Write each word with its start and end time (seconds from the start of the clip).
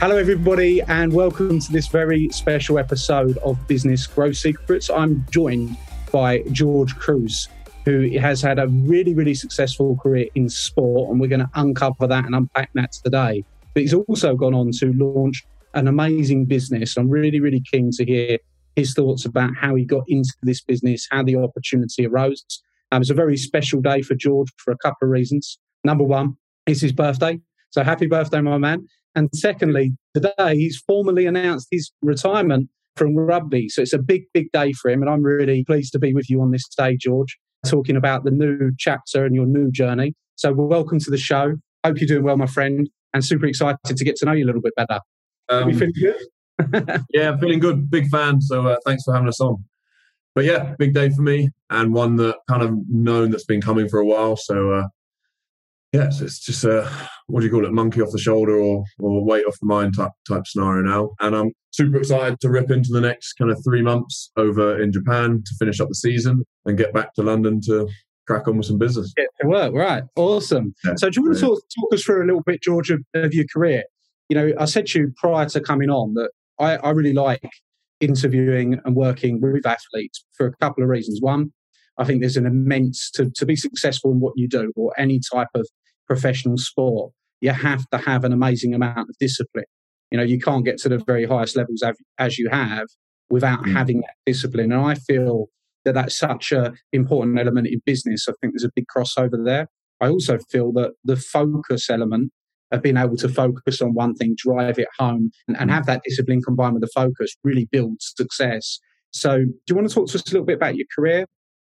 Hello, 0.00 0.16
everybody, 0.16 0.80
and 0.82 1.12
welcome 1.12 1.58
to 1.58 1.72
this 1.72 1.88
very 1.88 2.28
special 2.28 2.78
episode 2.78 3.36
of 3.38 3.58
Business 3.66 4.06
Growth 4.06 4.36
Secrets. 4.36 4.88
I'm 4.90 5.26
joined 5.32 5.76
by 6.12 6.42
George 6.52 6.94
Kruis, 6.94 7.48
who 7.84 8.16
has 8.16 8.40
had 8.40 8.60
a 8.60 8.68
really, 8.68 9.12
really 9.12 9.34
successful 9.34 9.96
career 9.96 10.28
in 10.36 10.48
sport, 10.48 11.10
and 11.10 11.18
we're 11.18 11.26
going 11.26 11.40
to 11.40 11.50
uncover 11.56 12.06
that 12.06 12.24
and 12.24 12.36
unpack 12.36 12.70
that 12.74 12.92
today. 12.92 13.44
But 13.74 13.80
he's 13.82 13.92
also 13.92 14.36
gone 14.36 14.54
on 14.54 14.70
to 14.78 14.92
launch 14.92 15.44
an 15.74 15.88
amazing 15.88 16.44
business. 16.44 16.96
I'm 16.96 17.10
really, 17.10 17.40
really 17.40 17.60
keen 17.68 17.90
to 17.94 18.04
hear 18.04 18.38
his 18.76 18.94
thoughts 18.94 19.24
about 19.24 19.56
how 19.60 19.74
he 19.74 19.84
got 19.84 20.04
into 20.06 20.32
this 20.44 20.60
business, 20.60 21.08
how 21.10 21.24
the 21.24 21.34
opportunity 21.34 22.06
arose. 22.06 22.44
Um, 22.92 23.00
it's 23.00 23.10
a 23.10 23.14
very 23.14 23.36
special 23.36 23.80
day 23.80 24.02
for 24.02 24.14
George 24.14 24.50
for 24.58 24.70
a 24.70 24.78
couple 24.78 25.08
of 25.08 25.10
reasons. 25.10 25.58
Number 25.82 26.04
one, 26.04 26.36
it's 26.68 26.82
his 26.82 26.92
birthday. 26.92 27.40
So 27.70 27.82
happy 27.82 28.06
birthday, 28.06 28.40
my 28.40 28.58
man. 28.58 28.86
And 29.14 29.28
secondly, 29.34 29.96
today 30.14 30.56
he's 30.56 30.82
formally 30.86 31.26
announced 31.26 31.68
his 31.70 31.90
retirement 32.02 32.68
from 32.96 33.16
rugby. 33.16 33.68
So 33.68 33.82
it's 33.82 33.92
a 33.92 33.98
big, 33.98 34.24
big 34.34 34.50
day 34.52 34.72
for 34.72 34.90
him. 34.90 35.02
And 35.02 35.10
I'm 35.10 35.22
really 35.22 35.64
pleased 35.64 35.92
to 35.92 35.98
be 35.98 36.12
with 36.12 36.28
you 36.28 36.40
on 36.42 36.50
this 36.50 36.66
day, 36.68 36.96
George, 36.96 37.38
talking 37.66 37.96
about 37.96 38.24
the 38.24 38.30
new 38.30 38.72
chapter 38.78 39.24
and 39.24 39.34
your 39.34 39.46
new 39.46 39.70
journey. 39.70 40.14
So 40.36 40.52
welcome 40.52 40.98
to 41.00 41.10
the 41.10 41.18
show. 41.18 41.54
Hope 41.84 42.00
you're 42.00 42.08
doing 42.08 42.24
well, 42.24 42.36
my 42.36 42.46
friend, 42.46 42.88
and 43.14 43.24
super 43.24 43.46
excited 43.46 43.78
to 43.84 44.04
get 44.04 44.16
to 44.16 44.26
know 44.26 44.32
you 44.32 44.44
a 44.44 44.46
little 44.46 44.60
bit 44.60 44.74
better. 44.76 45.00
Um, 45.48 45.70
you 45.70 45.78
feeling 45.78 45.94
good? 45.98 47.04
yeah, 47.14 47.30
I'm 47.30 47.38
feeling 47.38 47.60
good. 47.60 47.90
Big 47.90 48.08
fan. 48.08 48.40
So 48.40 48.66
uh, 48.66 48.76
thanks 48.84 49.04
for 49.04 49.14
having 49.14 49.28
us 49.28 49.40
on. 49.40 49.64
But 50.34 50.44
yeah, 50.44 50.74
big 50.78 50.94
day 50.94 51.10
for 51.10 51.22
me 51.22 51.50
and 51.70 51.92
one 51.92 52.16
that 52.16 52.36
kind 52.48 52.62
of 52.62 52.76
known 52.88 53.30
that's 53.30 53.44
been 53.44 53.60
coming 53.60 53.88
for 53.88 53.98
a 53.98 54.06
while. 54.06 54.36
So 54.36 54.72
uh, 54.72 54.88
yeah, 55.92 56.10
so 56.10 56.24
it's 56.24 56.40
just 56.40 56.64
a 56.64 56.90
what 57.28 57.40
do 57.40 57.46
you 57.46 57.52
call 57.52 57.64
it, 57.64 57.72
monkey 57.72 58.02
off 58.02 58.12
the 58.12 58.18
shoulder 58.18 58.56
or 58.58 58.84
or 58.98 59.24
weight 59.24 59.44
off 59.46 59.58
the 59.60 59.66
mind 59.66 59.96
type 59.96 60.12
type 60.26 60.46
scenario 60.46 60.82
now. 60.82 61.10
And 61.20 61.34
I'm 61.34 61.52
super 61.70 61.98
excited 61.98 62.40
to 62.40 62.50
rip 62.50 62.70
into 62.70 62.90
the 62.92 63.00
next 63.00 63.34
kind 63.34 63.50
of 63.50 63.58
three 63.64 63.82
months 63.82 64.30
over 64.36 64.80
in 64.80 64.92
Japan 64.92 65.42
to 65.44 65.54
finish 65.58 65.80
up 65.80 65.88
the 65.88 65.94
season 65.94 66.44
and 66.66 66.76
get 66.76 66.92
back 66.92 67.14
to 67.14 67.22
London 67.22 67.60
to 67.66 67.88
crack 68.26 68.46
on 68.46 68.58
with 68.58 68.66
some 68.66 68.78
business. 68.78 69.12
Get 69.16 69.28
to 69.40 69.48
work, 69.48 69.72
right? 69.72 70.02
Awesome. 70.16 70.74
Yeah, 70.84 70.94
so 70.96 71.08
do 71.08 71.20
you 71.20 71.26
want 71.26 71.38
to 71.38 71.40
talk, 71.40 71.58
talk 71.58 71.94
us 71.94 72.02
through 72.02 72.24
a 72.24 72.26
little 72.26 72.42
bit, 72.42 72.62
George, 72.62 72.90
of, 72.90 73.00
of 73.14 73.32
your 73.32 73.46
career? 73.50 73.84
You 74.28 74.36
know, 74.36 74.52
I 74.58 74.66
said 74.66 74.86
to 74.88 74.98
you 74.98 75.14
prior 75.16 75.46
to 75.46 75.60
coming 75.60 75.88
on 75.88 76.12
that 76.14 76.30
I, 76.58 76.76
I 76.76 76.90
really 76.90 77.14
like 77.14 77.40
interviewing 78.00 78.78
and 78.84 78.94
working 78.94 79.40
with 79.40 79.66
athletes 79.66 80.24
for 80.36 80.46
a 80.46 80.52
couple 80.56 80.84
of 80.84 80.90
reasons. 80.90 81.20
One, 81.22 81.52
I 81.96 82.04
think 82.04 82.20
there's 82.20 82.36
an 82.36 82.46
immense 82.46 83.10
to, 83.12 83.30
to 83.30 83.46
be 83.46 83.56
successful 83.56 84.12
in 84.12 84.20
what 84.20 84.34
you 84.36 84.48
do 84.48 84.72
or 84.76 84.92
any 84.98 85.20
type 85.32 85.48
of 85.54 85.66
professional 86.08 86.56
sport, 86.56 87.12
you 87.40 87.50
have 87.50 87.88
to 87.90 87.98
have 87.98 88.24
an 88.24 88.32
amazing 88.32 88.74
amount 88.74 89.08
of 89.08 89.16
discipline. 89.20 89.64
You 90.10 90.18
know, 90.18 90.24
you 90.24 90.40
can't 90.40 90.64
get 90.64 90.78
to 90.78 90.88
the 90.88 90.98
very 90.98 91.26
highest 91.26 91.56
levels 91.56 91.82
as 92.18 92.38
you 92.38 92.48
have 92.50 92.86
without 93.30 93.60
mm. 93.60 93.72
having 93.72 94.00
that 94.00 94.14
discipline. 94.26 94.72
And 94.72 94.80
I 94.80 94.94
feel 94.94 95.46
that 95.84 95.94
that's 95.94 96.18
such 96.18 96.52
an 96.52 96.76
important 96.92 97.38
element 97.38 97.68
in 97.68 97.80
business. 97.84 98.26
I 98.28 98.32
think 98.40 98.54
there's 98.54 98.64
a 98.64 98.70
big 98.74 98.86
crossover 98.94 99.44
there. 99.44 99.68
I 100.00 100.08
also 100.08 100.38
feel 100.50 100.72
that 100.72 100.92
the 101.04 101.16
focus 101.16 101.90
element 101.90 102.32
of 102.70 102.82
being 102.82 102.96
able 102.96 103.16
to 103.16 103.28
focus 103.28 103.80
on 103.80 103.94
one 103.94 104.14
thing, 104.14 104.34
drive 104.36 104.78
it 104.78 104.88
home, 104.98 105.30
and, 105.46 105.56
and 105.56 105.70
have 105.70 105.86
that 105.86 106.02
discipline 106.04 106.42
combined 106.42 106.74
with 106.74 106.82
the 106.82 106.90
focus 106.94 107.34
really 107.42 107.66
builds 107.70 108.12
success. 108.16 108.78
So, 109.10 109.38
do 109.38 109.54
you 109.68 109.74
want 109.74 109.88
to 109.88 109.94
talk 109.94 110.08
to 110.08 110.18
us 110.18 110.30
a 110.30 110.32
little 110.32 110.44
bit 110.44 110.56
about 110.56 110.76
your 110.76 110.86
career? 110.94 111.24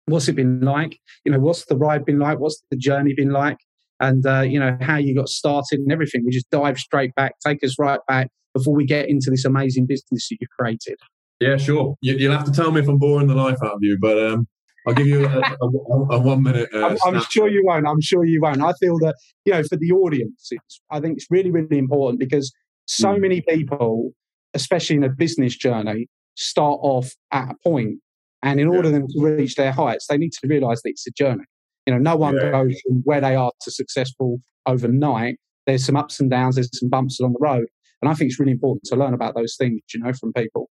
What's 0.06 0.28
it 0.28 0.36
been 0.36 0.60
like? 0.60 0.98
You 1.24 1.32
know, 1.32 1.40
what's 1.40 1.64
the 1.64 1.76
ride 1.76 2.04
been 2.04 2.18
like? 2.18 2.38
What's 2.38 2.62
the 2.70 2.76
journey 2.76 3.14
been 3.14 3.30
like? 3.30 3.58
And 4.00 4.26
uh, 4.26 4.40
you 4.40 4.58
know 4.58 4.76
how 4.80 4.96
you 4.96 5.14
got 5.14 5.28
started 5.28 5.80
and 5.80 5.92
everything. 5.92 6.24
We 6.24 6.32
just 6.32 6.50
dive 6.50 6.78
straight 6.78 7.14
back, 7.14 7.34
take 7.46 7.62
us 7.62 7.78
right 7.78 8.00
back 8.08 8.28
before 8.52 8.74
we 8.74 8.84
get 8.84 9.08
into 9.08 9.30
this 9.30 9.44
amazing 9.44 9.86
business 9.86 10.28
that 10.28 10.36
you've 10.40 10.50
created. 10.58 10.98
Yeah, 11.40 11.56
sure. 11.56 11.96
You, 12.00 12.28
will 12.28 12.36
have 12.36 12.46
to 12.46 12.52
tell 12.52 12.70
me 12.70 12.80
if 12.80 12.88
I'm 12.88 12.98
boring 12.98 13.26
the 13.26 13.34
life 13.34 13.58
out 13.62 13.72
of 13.72 13.78
you, 13.82 13.98
but 14.00 14.18
um, 14.18 14.46
I'll 14.86 14.94
give 14.94 15.06
you 15.06 15.26
a, 15.26 15.38
a, 15.38 15.68
a, 16.16 16.18
one 16.20 16.42
minute. 16.42 16.68
Uh, 16.72 16.96
I'm, 17.04 17.16
I'm 17.16 17.22
sure 17.30 17.48
you 17.48 17.62
won't. 17.64 17.86
I'm 17.86 18.00
sure 18.00 18.24
you 18.24 18.40
won't. 18.40 18.62
I 18.62 18.72
feel 18.80 18.98
that 18.98 19.14
you 19.44 19.52
know 19.52 19.62
for 19.62 19.76
the 19.76 19.92
audience, 19.92 20.50
I 20.90 21.00
think 21.00 21.16
it's 21.16 21.26
really, 21.30 21.50
really 21.50 21.78
important 21.78 22.20
because 22.20 22.52
so 22.86 23.08
mm. 23.08 23.20
many 23.20 23.40
people, 23.42 24.12
especially 24.54 24.96
in 24.96 25.04
a 25.04 25.08
business 25.08 25.56
journey, 25.56 26.08
start 26.36 26.78
off 26.82 27.10
at 27.32 27.50
a 27.50 27.54
point 27.62 27.98
and 28.42 28.60
in 28.60 28.68
order 28.68 28.90
yeah. 28.90 28.98
them 28.98 29.08
to 29.08 29.20
reach 29.20 29.54
their 29.54 29.72
heights, 29.72 30.06
they 30.08 30.18
need 30.18 30.32
to 30.32 30.46
realize 30.46 30.82
that 30.82 30.90
it's 30.90 31.06
a 31.06 31.10
journey. 31.10 31.44
You 31.86 31.94
know, 31.94 31.98
no 31.98 32.16
one 32.16 32.36
yeah. 32.36 32.50
goes 32.50 32.80
from 32.80 33.02
where 33.04 33.20
they 33.20 33.36
are 33.36 33.52
to 33.62 33.70
successful 33.70 34.40
overnight. 34.66 35.36
There's 35.66 35.84
some 35.84 35.96
ups 35.96 36.20
and 36.20 36.30
downs, 36.30 36.56
there's 36.56 36.70
some 36.78 36.88
bumps 36.88 37.20
along 37.20 37.34
the 37.34 37.38
road. 37.40 37.66
And 38.02 38.10
I 38.10 38.14
think 38.14 38.30
it's 38.30 38.40
really 38.40 38.52
important 38.52 38.84
to 38.84 38.96
learn 38.96 39.14
about 39.14 39.34
those 39.34 39.56
things, 39.56 39.80
you 39.92 40.00
know, 40.00 40.12
from 40.12 40.32
people. 40.32 40.68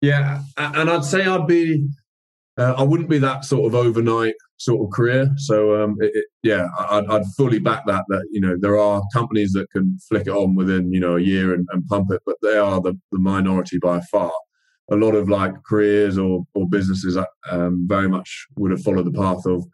Yeah. 0.00 0.42
And 0.56 0.88
I'd 0.88 1.04
say 1.04 1.26
I'd 1.26 1.46
be, 1.46 1.88
uh, 2.58 2.74
I 2.76 2.82
wouldn't 2.82 3.08
be 3.08 3.18
that 3.18 3.44
sort 3.44 3.66
of 3.66 3.74
overnight 3.74 4.34
sort 4.58 4.86
of 4.86 4.92
career. 4.92 5.28
So, 5.38 5.82
um, 5.82 5.96
it, 6.00 6.12
it, 6.14 6.24
yeah, 6.42 6.68
I'd, 6.78 7.06
I'd, 7.06 7.26
fully 7.36 7.58
back 7.58 7.84
that, 7.86 8.04
that, 8.08 8.26
you 8.30 8.40
know, 8.40 8.56
there 8.58 8.78
are 8.78 9.02
companies 9.12 9.52
that 9.52 9.70
can 9.70 9.98
flick 10.08 10.26
it 10.26 10.32
on 10.32 10.54
within, 10.54 10.92
you 10.92 11.00
know, 11.00 11.16
a 11.16 11.20
year 11.20 11.52
and, 11.52 11.66
and 11.72 11.86
pump 11.88 12.12
it, 12.12 12.22
but 12.24 12.36
they 12.42 12.56
are 12.56 12.80
the, 12.80 12.94
the 13.12 13.18
minority 13.18 13.78
by 13.78 14.00
far 14.12 14.32
a 14.90 14.94
lot 14.94 15.14
of 15.14 15.28
like 15.28 15.52
careers 15.64 16.16
or 16.16 16.46
or 16.54 16.68
businesses 16.68 17.18
um, 17.50 17.86
very 17.88 18.08
much 18.08 18.46
would 18.56 18.70
have 18.70 18.82
followed 18.82 19.04
the 19.04 19.18
path 19.18 19.44
of, 19.46 19.66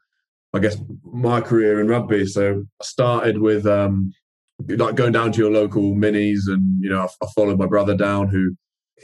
I 0.54 0.58
guess, 0.58 0.76
my 1.04 1.40
career 1.40 1.80
in 1.80 1.88
rugby. 1.88 2.26
So 2.26 2.64
I 2.80 2.84
started 2.84 3.38
with 3.38 3.66
um, 3.66 4.12
like 4.68 4.94
going 4.94 5.12
down 5.12 5.32
to 5.32 5.38
your 5.38 5.50
local 5.50 5.94
minis, 5.94 6.40
and 6.46 6.82
you 6.82 6.90
know, 6.90 7.00
I, 7.02 7.24
I 7.24 7.28
followed 7.34 7.58
my 7.58 7.66
brother 7.66 7.96
down 7.96 8.28
who. 8.28 8.54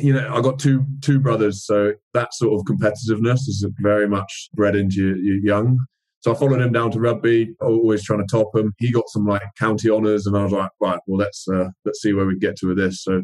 You 0.01 0.13
know, 0.13 0.33
I 0.33 0.41
got 0.43 0.61
two 0.61 0.85
two 1.01 1.19
brothers, 1.19 1.67
so 1.67 1.93
that 2.15 2.33
sort 2.33 2.55
of 2.55 2.67
competitiveness 2.67 3.49
is 3.49 3.67
very 3.81 4.07
much 4.07 4.49
bred 4.55 4.77
into 4.77 5.01
you, 5.01 5.17
you 5.17 5.41
young. 5.43 5.77
So 6.21 6.33
I 6.33 6.39
followed 6.39 6.61
him 6.61 6.73
down 6.73 6.93
to 6.93 7.01
rugby, 7.01 7.55
always 7.61 8.05
trying 8.05 8.21
to 8.21 8.27
top 8.31 8.55
him. 8.55 8.75
He 8.79 8.93
got 8.93 9.09
some 9.09 9.27
like 9.27 9.43
county 9.59 9.91
honours, 9.91 10.27
and 10.27 10.37
I 10.37 10.45
was 10.45 10.53
like, 10.53 10.71
right, 10.81 11.01
well 11.09 11.19
let's 11.19 11.49
uh, 11.49 11.71
let's 11.85 12.01
see 12.01 12.13
where 12.13 12.27
we 12.27 12.39
get 12.39 12.57
to 12.59 12.69
with 12.69 12.77
this. 12.77 13.03
So 13.03 13.23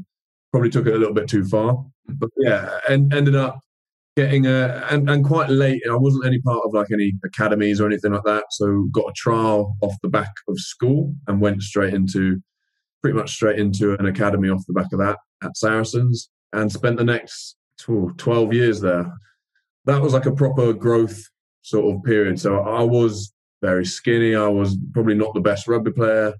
probably 0.50 0.70
took 0.70 0.86
it 0.86 0.94
a 0.94 0.98
little 0.98 1.14
bit 1.14 1.28
too 1.28 1.44
far. 1.44 1.84
But 2.08 2.30
yeah, 2.38 2.78
and 2.88 3.12
ended 3.12 3.36
up 3.36 3.58
getting 4.16 4.46
a 4.46 4.86
and, 4.90 5.08
and 5.10 5.24
quite 5.24 5.50
late. 5.50 5.82
I 5.90 5.96
wasn't 5.96 6.26
any 6.26 6.40
part 6.40 6.62
of 6.64 6.72
like 6.72 6.90
any 6.92 7.12
academies 7.24 7.80
or 7.80 7.86
anything 7.86 8.12
like 8.12 8.24
that. 8.24 8.44
So 8.50 8.86
got 8.92 9.10
a 9.10 9.12
trial 9.14 9.76
off 9.80 9.94
the 10.02 10.08
back 10.08 10.32
of 10.48 10.58
school 10.58 11.14
and 11.26 11.40
went 11.40 11.62
straight 11.62 11.94
into 11.94 12.40
pretty 13.02 13.16
much 13.16 13.32
straight 13.32 13.58
into 13.58 13.94
an 13.98 14.06
academy 14.06 14.48
off 14.48 14.64
the 14.66 14.72
back 14.72 14.92
of 14.92 14.98
that 14.98 15.18
at 15.42 15.56
Saracens 15.56 16.30
and 16.52 16.70
spent 16.70 16.96
the 16.96 17.04
next 17.04 17.56
12 17.78 18.52
years 18.52 18.80
there. 18.80 19.12
That 19.84 20.00
was 20.00 20.14
like 20.14 20.26
a 20.26 20.32
proper 20.32 20.72
growth 20.72 21.22
sort 21.62 21.94
of 21.94 22.02
period. 22.04 22.40
So 22.40 22.60
I 22.60 22.82
was 22.82 23.32
very 23.60 23.84
skinny. 23.84 24.34
I 24.34 24.48
was 24.48 24.76
probably 24.92 25.14
not 25.14 25.34
the 25.34 25.40
best 25.40 25.66
rugby 25.66 25.90
player 25.90 26.34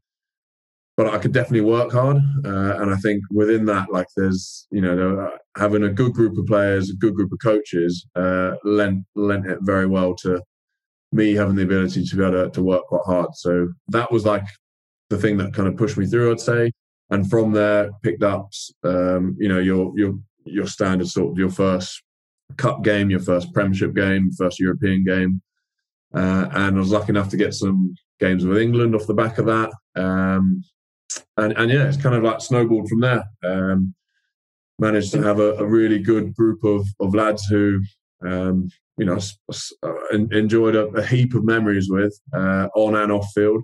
but 0.96 1.06
I 1.08 1.19
could 1.19 1.32
definitely 1.32 1.62
work 1.62 1.93
hard. 1.93 2.19
Uh, 2.44 2.76
and 2.81 2.91
I 2.91 2.96
think 2.96 3.23
within 3.31 3.64
that, 3.67 3.91
like 3.91 4.06
there's, 4.17 4.67
you 4.70 4.81
know, 4.81 5.19
uh, 5.19 5.37
having 5.56 5.82
a 5.82 5.88
good 5.88 6.12
group 6.12 6.38
of 6.38 6.46
players, 6.46 6.91
a 6.91 6.94
good 6.94 7.14
group 7.14 7.32
of 7.32 7.38
coaches, 7.43 8.06
uh, 8.14 8.52
lent, 8.62 9.05
lent 9.17 9.46
it 9.46 9.58
very 9.62 9.87
well 9.87 10.14
to 10.17 10.41
me 11.11 11.35
having 11.35 11.56
the 11.56 11.62
ability 11.62 12.05
to 12.05 12.17
be 12.17 12.23
able 12.23 12.44
to, 12.44 12.50
to 12.50 12.62
work 12.62 12.85
quite 12.87 13.02
hard. 13.06 13.35
So 13.35 13.73
that 13.88 14.11
was 14.12 14.25
like 14.25 14.44
the 15.11 15.19
thing 15.19 15.37
that 15.38 15.55
kind 15.55 15.69
of 15.69 15.76
pushed 15.76 15.96
me 15.96 16.06
through, 16.06 16.32
I'd 16.32 16.41
say. 16.41 16.73
And 17.11 17.29
from 17.29 17.52
there, 17.52 17.90
picked 18.02 18.23
up, 18.23 18.49
um, 18.85 19.37
you 19.38 19.49
know, 19.49 19.58
your, 19.58 19.93
your, 19.97 20.14
your 20.44 20.67
standard 20.67 21.08
sort 21.08 21.32
of 21.32 21.38
your 21.38 21.50
first 21.50 22.02
cup 22.56 22.82
game, 22.85 23.11
your 23.11 23.20
first 23.20 23.52
premiership 23.52 23.94
game, 23.94 24.31
first 24.38 24.61
European 24.61 25.05
game. 25.05 25.40
uh, 26.14 26.49
and 26.52 26.76
I 26.76 26.79
was 26.79 26.93
lucky 26.93 27.11
enough 27.11 27.29
to 27.31 27.37
get 27.37 27.55
some 27.55 27.94
games 28.20 28.44
with 28.44 28.58
England 28.58 28.94
off 28.94 29.06
the 29.06 29.14
back 29.14 29.38
of 29.38 29.47
that. 29.47 29.73
Um, 29.97 30.62
and, 31.37 31.52
and 31.56 31.70
yeah, 31.70 31.87
it's 31.87 31.96
kind 31.96 32.14
of 32.14 32.22
like 32.22 32.40
snowballed 32.40 32.88
from 32.88 33.00
there. 33.00 33.25
Um, 33.44 33.94
managed 34.78 35.12
to 35.12 35.22
have 35.22 35.38
a, 35.38 35.55
a, 35.55 35.66
really 35.66 35.99
good 35.99 36.34
group 36.34 36.64
of, 36.64 36.87
of 37.00 37.14
lads 37.14 37.44
who, 37.44 37.81
um, 38.26 38.69
you 38.96 39.05
know, 39.05 39.19
uh, 39.82 39.93
enjoyed 40.11 40.75
a, 40.75 40.87
a, 40.88 41.06
heap 41.06 41.34
of 41.34 41.44
memories 41.44 41.88
with 41.88 42.19
uh, 42.34 42.69
on 42.75 42.96
and 42.96 43.12
off 43.12 43.26
field, 43.34 43.62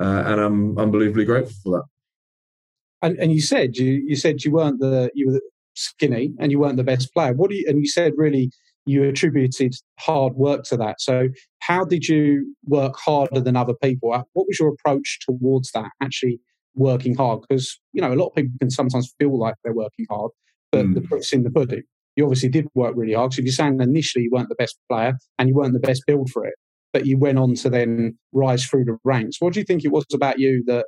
uh, 0.00 0.22
and 0.26 0.40
I'm 0.40 0.78
unbelievably 0.78 1.24
grateful 1.24 1.54
for 1.62 1.78
that. 1.78 3.08
And, 3.08 3.18
and 3.18 3.32
you 3.32 3.42
said 3.42 3.76
you 3.76 4.02
you 4.06 4.16
said 4.16 4.44
you 4.44 4.52
weren't 4.52 4.80
the 4.80 5.10
you 5.14 5.30
were 5.30 5.40
skinny 5.74 6.32
and 6.38 6.50
you 6.50 6.58
weren't 6.58 6.76
the 6.76 6.84
best 6.84 7.12
player. 7.12 7.34
What 7.34 7.50
do 7.50 7.56
you 7.56 7.64
and 7.68 7.78
you 7.78 7.86
said 7.86 8.12
really 8.16 8.50
you 8.86 9.04
attributed 9.04 9.74
hard 9.98 10.34
work 10.34 10.64
to 10.64 10.76
that. 10.76 11.00
So 11.00 11.28
how 11.60 11.84
did 11.84 12.06
you 12.06 12.54
work 12.66 12.96
harder 12.96 13.40
than 13.40 13.56
other 13.56 13.74
people? 13.74 14.10
What 14.10 14.46
was 14.46 14.58
your 14.60 14.68
approach 14.68 15.20
towards 15.26 15.72
that? 15.72 15.90
Actually 16.02 16.40
working 16.74 17.14
hard 17.14 17.40
because 17.42 17.78
you 17.92 18.00
know 18.00 18.12
a 18.12 18.16
lot 18.16 18.28
of 18.28 18.34
people 18.34 18.52
can 18.60 18.70
sometimes 18.70 19.12
feel 19.18 19.38
like 19.38 19.54
they're 19.62 19.74
working 19.74 20.06
hard, 20.10 20.30
but 20.72 20.86
mm. 20.86 20.94
the 20.94 21.00
proof's 21.00 21.32
in 21.32 21.42
the 21.42 21.50
pudding. 21.50 21.82
You 22.16 22.24
obviously 22.24 22.48
did 22.48 22.68
work 22.74 22.94
really 22.96 23.14
hard. 23.14 23.32
So 23.32 23.40
if 23.40 23.44
you're 23.44 23.52
saying 23.52 23.80
initially 23.80 24.24
you 24.24 24.30
weren't 24.32 24.48
the 24.48 24.54
best 24.54 24.78
player 24.88 25.14
and 25.38 25.48
you 25.48 25.54
weren't 25.54 25.72
the 25.72 25.80
best 25.80 26.04
build 26.06 26.30
for 26.30 26.44
it, 26.44 26.54
but 26.92 27.06
you 27.06 27.18
went 27.18 27.38
on 27.38 27.54
to 27.56 27.70
then 27.70 28.16
rise 28.32 28.64
through 28.64 28.84
the 28.84 28.96
ranks. 29.04 29.40
What 29.40 29.52
do 29.52 29.60
you 29.60 29.64
think 29.64 29.84
it 29.84 29.90
was 29.90 30.06
about 30.14 30.38
you 30.38 30.62
that 30.66 30.86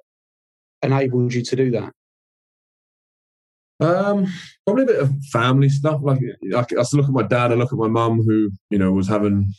enabled 0.82 1.34
you 1.34 1.42
to 1.42 1.56
do 1.56 1.70
that? 1.72 1.92
Um, 3.78 4.26
probably 4.64 4.84
a 4.84 4.86
bit 4.86 5.00
of 5.00 5.12
family 5.32 5.68
stuff. 5.68 6.00
Like 6.02 6.20
I, 6.54 6.58
I 6.60 6.84
look 6.92 7.06
at 7.06 7.10
my 7.10 7.22
dad, 7.22 7.52
I 7.52 7.56
look 7.56 7.72
at 7.72 7.78
my 7.78 7.88
mum, 7.88 8.22
who 8.24 8.50
you 8.70 8.78
know 8.78 8.92
was 8.92 9.08
having 9.08 9.52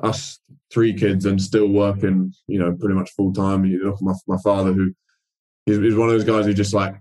us 0.00 0.38
three 0.72 0.92
kids 0.92 1.24
and 1.24 1.40
still 1.40 1.68
working, 1.68 2.32
you 2.46 2.58
know, 2.58 2.76
pretty 2.78 2.94
much 2.94 3.10
full 3.12 3.32
time. 3.32 3.64
And 3.64 3.72
you 3.72 3.84
look 3.84 3.96
at 3.96 4.02
my 4.02 4.12
my 4.28 4.36
father, 4.44 4.72
who 4.72 4.92
he's, 5.66 5.78
he's 5.78 5.96
one 5.96 6.08
of 6.08 6.14
those 6.14 6.24
guys 6.24 6.46
who 6.46 6.54
just 6.54 6.74
like 6.74 6.94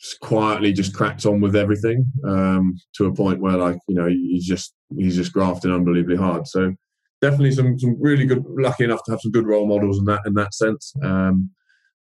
just 0.00 0.20
quietly 0.20 0.72
just 0.72 0.94
cracks 0.94 1.26
on 1.26 1.40
with 1.40 1.54
everything 1.54 2.04
um, 2.26 2.74
to 2.94 3.06
a 3.06 3.14
point 3.14 3.40
where 3.40 3.56
like 3.56 3.78
you 3.88 3.94
know 3.94 4.06
he's 4.06 4.46
just 4.46 4.74
he's 4.96 5.16
just 5.16 5.32
grafting 5.32 5.72
unbelievably 5.72 6.16
hard. 6.16 6.46
So 6.46 6.74
definitely 7.20 7.52
some 7.52 7.78
some 7.78 7.96
really 8.00 8.26
good 8.26 8.44
lucky 8.46 8.84
enough 8.84 9.02
to 9.04 9.12
have 9.12 9.20
some 9.20 9.32
good 9.32 9.46
role 9.46 9.66
models 9.66 9.98
in 9.98 10.04
that 10.06 10.22
in 10.26 10.34
that 10.34 10.54
sense. 10.54 10.92
Um, 11.02 11.50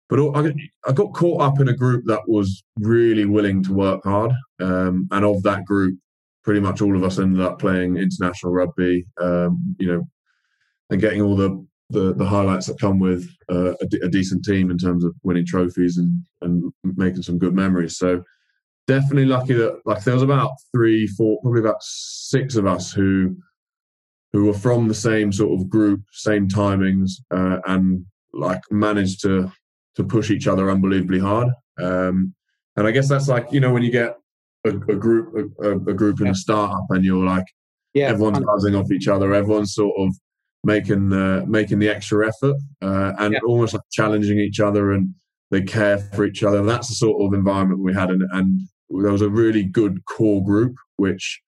but 0.09 0.19
I, 0.19 0.51
I 0.87 0.91
got 0.91 1.13
caught 1.13 1.41
up 1.41 1.59
in 1.59 1.67
a 1.67 1.73
group 1.73 2.05
that 2.07 2.27
was 2.27 2.63
really 2.79 3.25
willing 3.25 3.61
to 3.63 3.73
work 3.73 4.03
hard, 4.03 4.31
um, 4.59 5.07
and 5.11 5.23
of 5.23 5.43
that 5.43 5.65
group, 5.65 5.99
pretty 6.43 6.59
much 6.59 6.81
all 6.81 6.95
of 6.95 7.03
us 7.03 7.19
ended 7.19 7.41
up 7.41 7.59
playing 7.59 7.97
international 7.97 8.51
rugby. 8.51 9.05
Um, 9.21 9.75
you 9.77 9.87
know, 9.87 10.07
and 10.89 10.99
getting 10.99 11.21
all 11.21 11.35
the 11.35 11.63
the, 11.89 12.13
the 12.13 12.25
highlights 12.25 12.67
that 12.67 12.79
come 12.79 12.99
with 12.99 13.27
uh, 13.51 13.73
a, 13.81 13.85
d- 13.87 13.99
a 14.03 14.07
decent 14.07 14.45
team 14.45 14.69
in 14.69 14.77
terms 14.77 15.03
of 15.03 15.15
winning 15.23 15.45
trophies 15.45 15.97
and, 15.97 16.23
and 16.41 16.71
making 16.83 17.23
some 17.23 17.39
good 17.39 17.53
memories. 17.53 17.97
So 17.97 18.23
definitely 18.87 19.25
lucky 19.25 19.53
that 19.53 19.79
like 19.85 20.03
there 20.03 20.13
was 20.13 20.23
about 20.23 20.51
three, 20.73 21.07
four, 21.07 21.39
probably 21.41 21.61
about 21.61 21.81
six 21.81 22.55
of 22.55 22.65
us 22.65 22.91
who 22.91 23.35
who 24.33 24.45
were 24.45 24.53
from 24.53 24.87
the 24.87 24.93
same 24.93 25.31
sort 25.31 25.59
of 25.59 25.69
group, 25.69 26.01
same 26.11 26.47
timings, 26.47 27.13
uh, 27.31 27.59
and 27.65 28.05
like 28.33 28.61
managed 28.71 29.21
to 29.21 29.51
to 29.95 30.03
push 30.03 30.31
each 30.31 30.47
other 30.47 30.69
unbelievably 30.69 31.19
hard. 31.19 31.49
Um, 31.81 32.33
and 32.75 32.87
I 32.87 32.91
guess 32.91 33.09
that's 33.09 33.27
like 33.27 33.51
you 33.51 33.59
know 33.59 33.71
when 33.71 33.83
you 33.83 33.91
get 33.91 34.17
a, 34.65 34.69
a 34.69 34.95
group 34.95 35.53
a, 35.63 35.71
a, 35.71 35.93
group 35.93 36.21
in 36.21 36.27
a 36.27 36.35
startup 36.35 36.85
and 36.89 37.03
you're 37.03 37.25
like 37.25 37.45
yeah, 37.93 38.07
everyone's 38.07 38.39
buzzing 38.45 38.75
off 38.75 38.91
each 38.91 39.07
other, 39.07 39.33
everyone's 39.33 39.73
sort 39.73 39.95
of 39.97 40.15
making 40.63 41.09
the 41.09 41.45
making 41.47 41.79
the 41.79 41.89
extra 41.89 42.27
effort 42.27 42.55
uh, 42.81 43.13
and 43.17 43.33
yeah. 43.33 43.39
almost 43.47 43.73
like 43.73 43.81
challenging 43.91 44.39
each 44.39 44.59
other 44.59 44.91
and 44.91 45.13
they 45.51 45.61
care 45.61 45.97
for 45.97 46.25
each 46.25 46.43
other. 46.43 46.63
That's 46.63 46.89
the 46.89 46.95
sort 46.95 47.21
of 47.21 47.33
environment 47.33 47.81
we 47.81 47.93
had, 47.93 48.09
and, 48.09 48.21
and 48.31 48.61
there 48.89 49.11
was 49.11 49.21
a 49.21 49.29
really 49.29 49.63
good 49.63 50.05
core 50.05 50.43
group. 50.43 50.75
Which, 50.97 51.41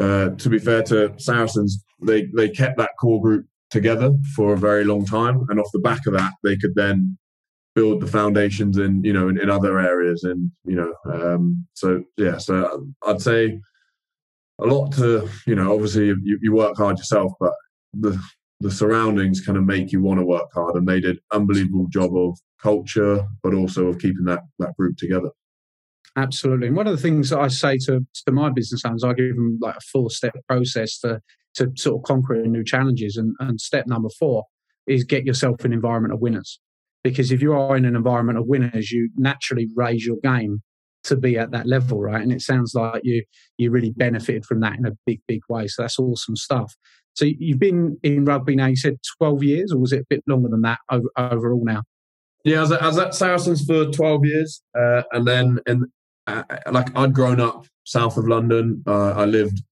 uh, 0.00 0.30
to 0.30 0.48
be 0.48 0.58
fair 0.58 0.82
to 0.84 1.14
Saracens, 1.18 1.84
they 2.02 2.26
they 2.34 2.48
kept 2.48 2.78
that 2.78 2.90
core 3.00 3.20
group 3.20 3.46
together 3.70 4.12
for 4.34 4.54
a 4.54 4.58
very 4.58 4.84
long 4.84 5.04
time, 5.04 5.46
and 5.48 5.60
off 5.60 5.70
the 5.72 5.78
back 5.78 6.06
of 6.06 6.14
that, 6.14 6.32
they 6.42 6.56
could 6.56 6.74
then 6.74 7.16
build 7.74 8.00
the 8.00 8.06
foundations 8.06 8.78
in 8.78 9.04
you 9.04 9.12
know 9.12 9.28
in, 9.28 9.40
in 9.40 9.50
other 9.50 9.78
areas, 9.78 10.24
and 10.24 10.50
you 10.64 10.74
know, 10.74 10.92
um, 11.12 11.66
so 11.74 12.02
yeah, 12.16 12.38
so 12.38 12.86
I'd 13.06 13.20
say 13.20 13.60
a 14.58 14.64
lot 14.64 14.90
to 14.90 15.28
you 15.46 15.54
know 15.54 15.74
obviously 15.74 16.06
you, 16.06 16.38
you 16.40 16.52
work 16.52 16.76
hard 16.78 16.96
yourself 16.96 17.30
but 17.38 17.52
the 18.00 18.20
the 18.60 18.70
surroundings 18.70 19.42
kind 19.44 19.58
of 19.58 19.64
make 19.64 19.92
you 19.92 20.00
want 20.00 20.18
to 20.18 20.24
work 20.24 20.48
hard 20.54 20.76
and 20.76 20.88
they 20.88 21.00
did 21.00 21.16
an 21.16 21.40
unbelievable 21.40 21.86
job 21.88 22.16
of 22.16 22.38
culture 22.60 23.22
but 23.42 23.54
also 23.54 23.86
of 23.86 23.98
keeping 23.98 24.24
that 24.24 24.40
that 24.58 24.74
group 24.76 24.96
together 24.96 25.30
absolutely 26.16 26.66
and 26.66 26.76
one 26.76 26.86
of 26.86 26.96
the 26.96 27.02
things 27.02 27.30
that 27.30 27.38
i 27.38 27.48
say 27.48 27.76
to, 27.76 28.06
to 28.14 28.32
my 28.32 28.50
business 28.50 28.82
owners 28.84 29.04
i 29.04 29.12
give 29.12 29.34
them 29.34 29.58
like 29.60 29.76
a 29.76 29.80
four 29.80 30.10
step 30.10 30.34
process 30.48 30.98
to 30.98 31.20
to 31.54 31.70
sort 31.76 31.98
of 31.98 32.02
conquer 32.02 32.34
new 32.46 32.64
challenges 32.64 33.16
and, 33.16 33.34
and 33.40 33.60
step 33.60 33.86
number 33.86 34.08
four 34.18 34.44
is 34.86 35.04
get 35.04 35.24
yourself 35.24 35.64
an 35.64 35.72
environment 35.72 36.14
of 36.14 36.20
winners 36.20 36.60
because 37.02 37.30
if 37.30 37.42
you 37.42 37.52
are 37.52 37.76
in 37.76 37.84
an 37.84 37.96
environment 37.96 38.38
of 38.38 38.46
winners 38.46 38.90
you 38.90 39.10
naturally 39.16 39.68
raise 39.74 40.06
your 40.06 40.16
game 40.22 40.62
to 41.06 41.16
be 41.16 41.38
at 41.38 41.52
that 41.52 41.66
level, 41.66 42.00
right? 42.00 42.20
And 42.20 42.32
it 42.32 42.42
sounds 42.42 42.74
like 42.74 43.00
you 43.04 43.24
you 43.58 43.70
really 43.70 43.92
benefited 43.96 44.44
from 44.44 44.60
that 44.60 44.78
in 44.78 44.86
a 44.86 44.92
big, 45.06 45.20
big 45.26 45.40
way. 45.48 45.66
So 45.68 45.82
that's 45.82 45.98
awesome 45.98 46.36
stuff. 46.36 46.74
So 47.16 47.24
you've 47.24 47.58
been 47.58 47.98
in 48.02 48.24
rugby 48.26 48.54
now. 48.54 48.66
You 48.66 48.76
said 48.76 48.98
twelve 49.18 49.42
years, 49.42 49.72
or 49.72 49.78
was 49.78 49.92
it 49.92 50.02
a 50.02 50.06
bit 50.08 50.22
longer 50.26 50.48
than 50.48 50.60
that 50.62 50.78
over, 50.90 51.08
overall 51.16 51.64
now? 51.64 51.82
Yeah, 52.44 52.58
I 52.58 52.60
was, 52.60 52.72
at, 52.72 52.82
I 52.82 52.86
was 52.86 52.98
at 52.98 53.14
Saracens 53.14 53.64
for 53.64 53.86
twelve 53.86 54.24
years, 54.24 54.62
uh, 54.78 55.02
and 55.12 55.26
then 55.26 55.58
in 55.66 55.90
uh, 56.26 56.42
like 56.70 56.96
I'd 56.96 57.14
grown 57.14 57.40
up 57.40 57.66
south 57.84 58.18
of 58.18 58.28
London. 58.28 58.82
Uh, 58.86 59.12
I 59.12 59.24
lived 59.24 59.62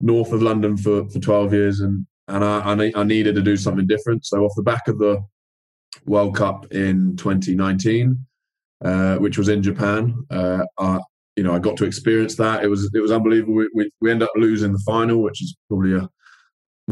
north 0.00 0.32
of 0.32 0.42
London 0.42 0.76
for 0.76 1.08
for 1.10 1.18
twelve 1.18 1.52
years, 1.52 1.80
and 1.80 2.06
and 2.28 2.44
I, 2.44 2.92
I 2.94 3.02
needed 3.02 3.34
to 3.34 3.42
do 3.42 3.56
something 3.56 3.86
different. 3.86 4.24
So 4.24 4.44
off 4.44 4.52
the 4.56 4.62
back 4.62 4.86
of 4.86 4.98
the 4.98 5.20
World 6.06 6.36
Cup 6.36 6.72
in 6.72 7.16
2019, 7.16 8.26
uh, 8.84 9.16
which 9.16 9.36
was 9.36 9.48
in 9.48 9.62
Japan, 9.62 10.14
uh, 10.30 10.64
I, 10.78 11.00
you 11.36 11.42
know 11.42 11.52
I 11.52 11.58
got 11.58 11.76
to 11.78 11.84
experience 11.84 12.36
that. 12.36 12.62
It 12.62 12.68
was 12.68 12.88
it 12.94 13.00
was 13.00 13.10
unbelievable. 13.10 13.54
We, 13.54 13.68
we, 13.74 13.90
we 14.00 14.10
ended 14.12 14.28
up 14.28 14.34
losing 14.36 14.72
the 14.72 14.82
final, 14.86 15.20
which 15.20 15.42
is 15.42 15.56
probably 15.68 15.94
a 15.96 16.08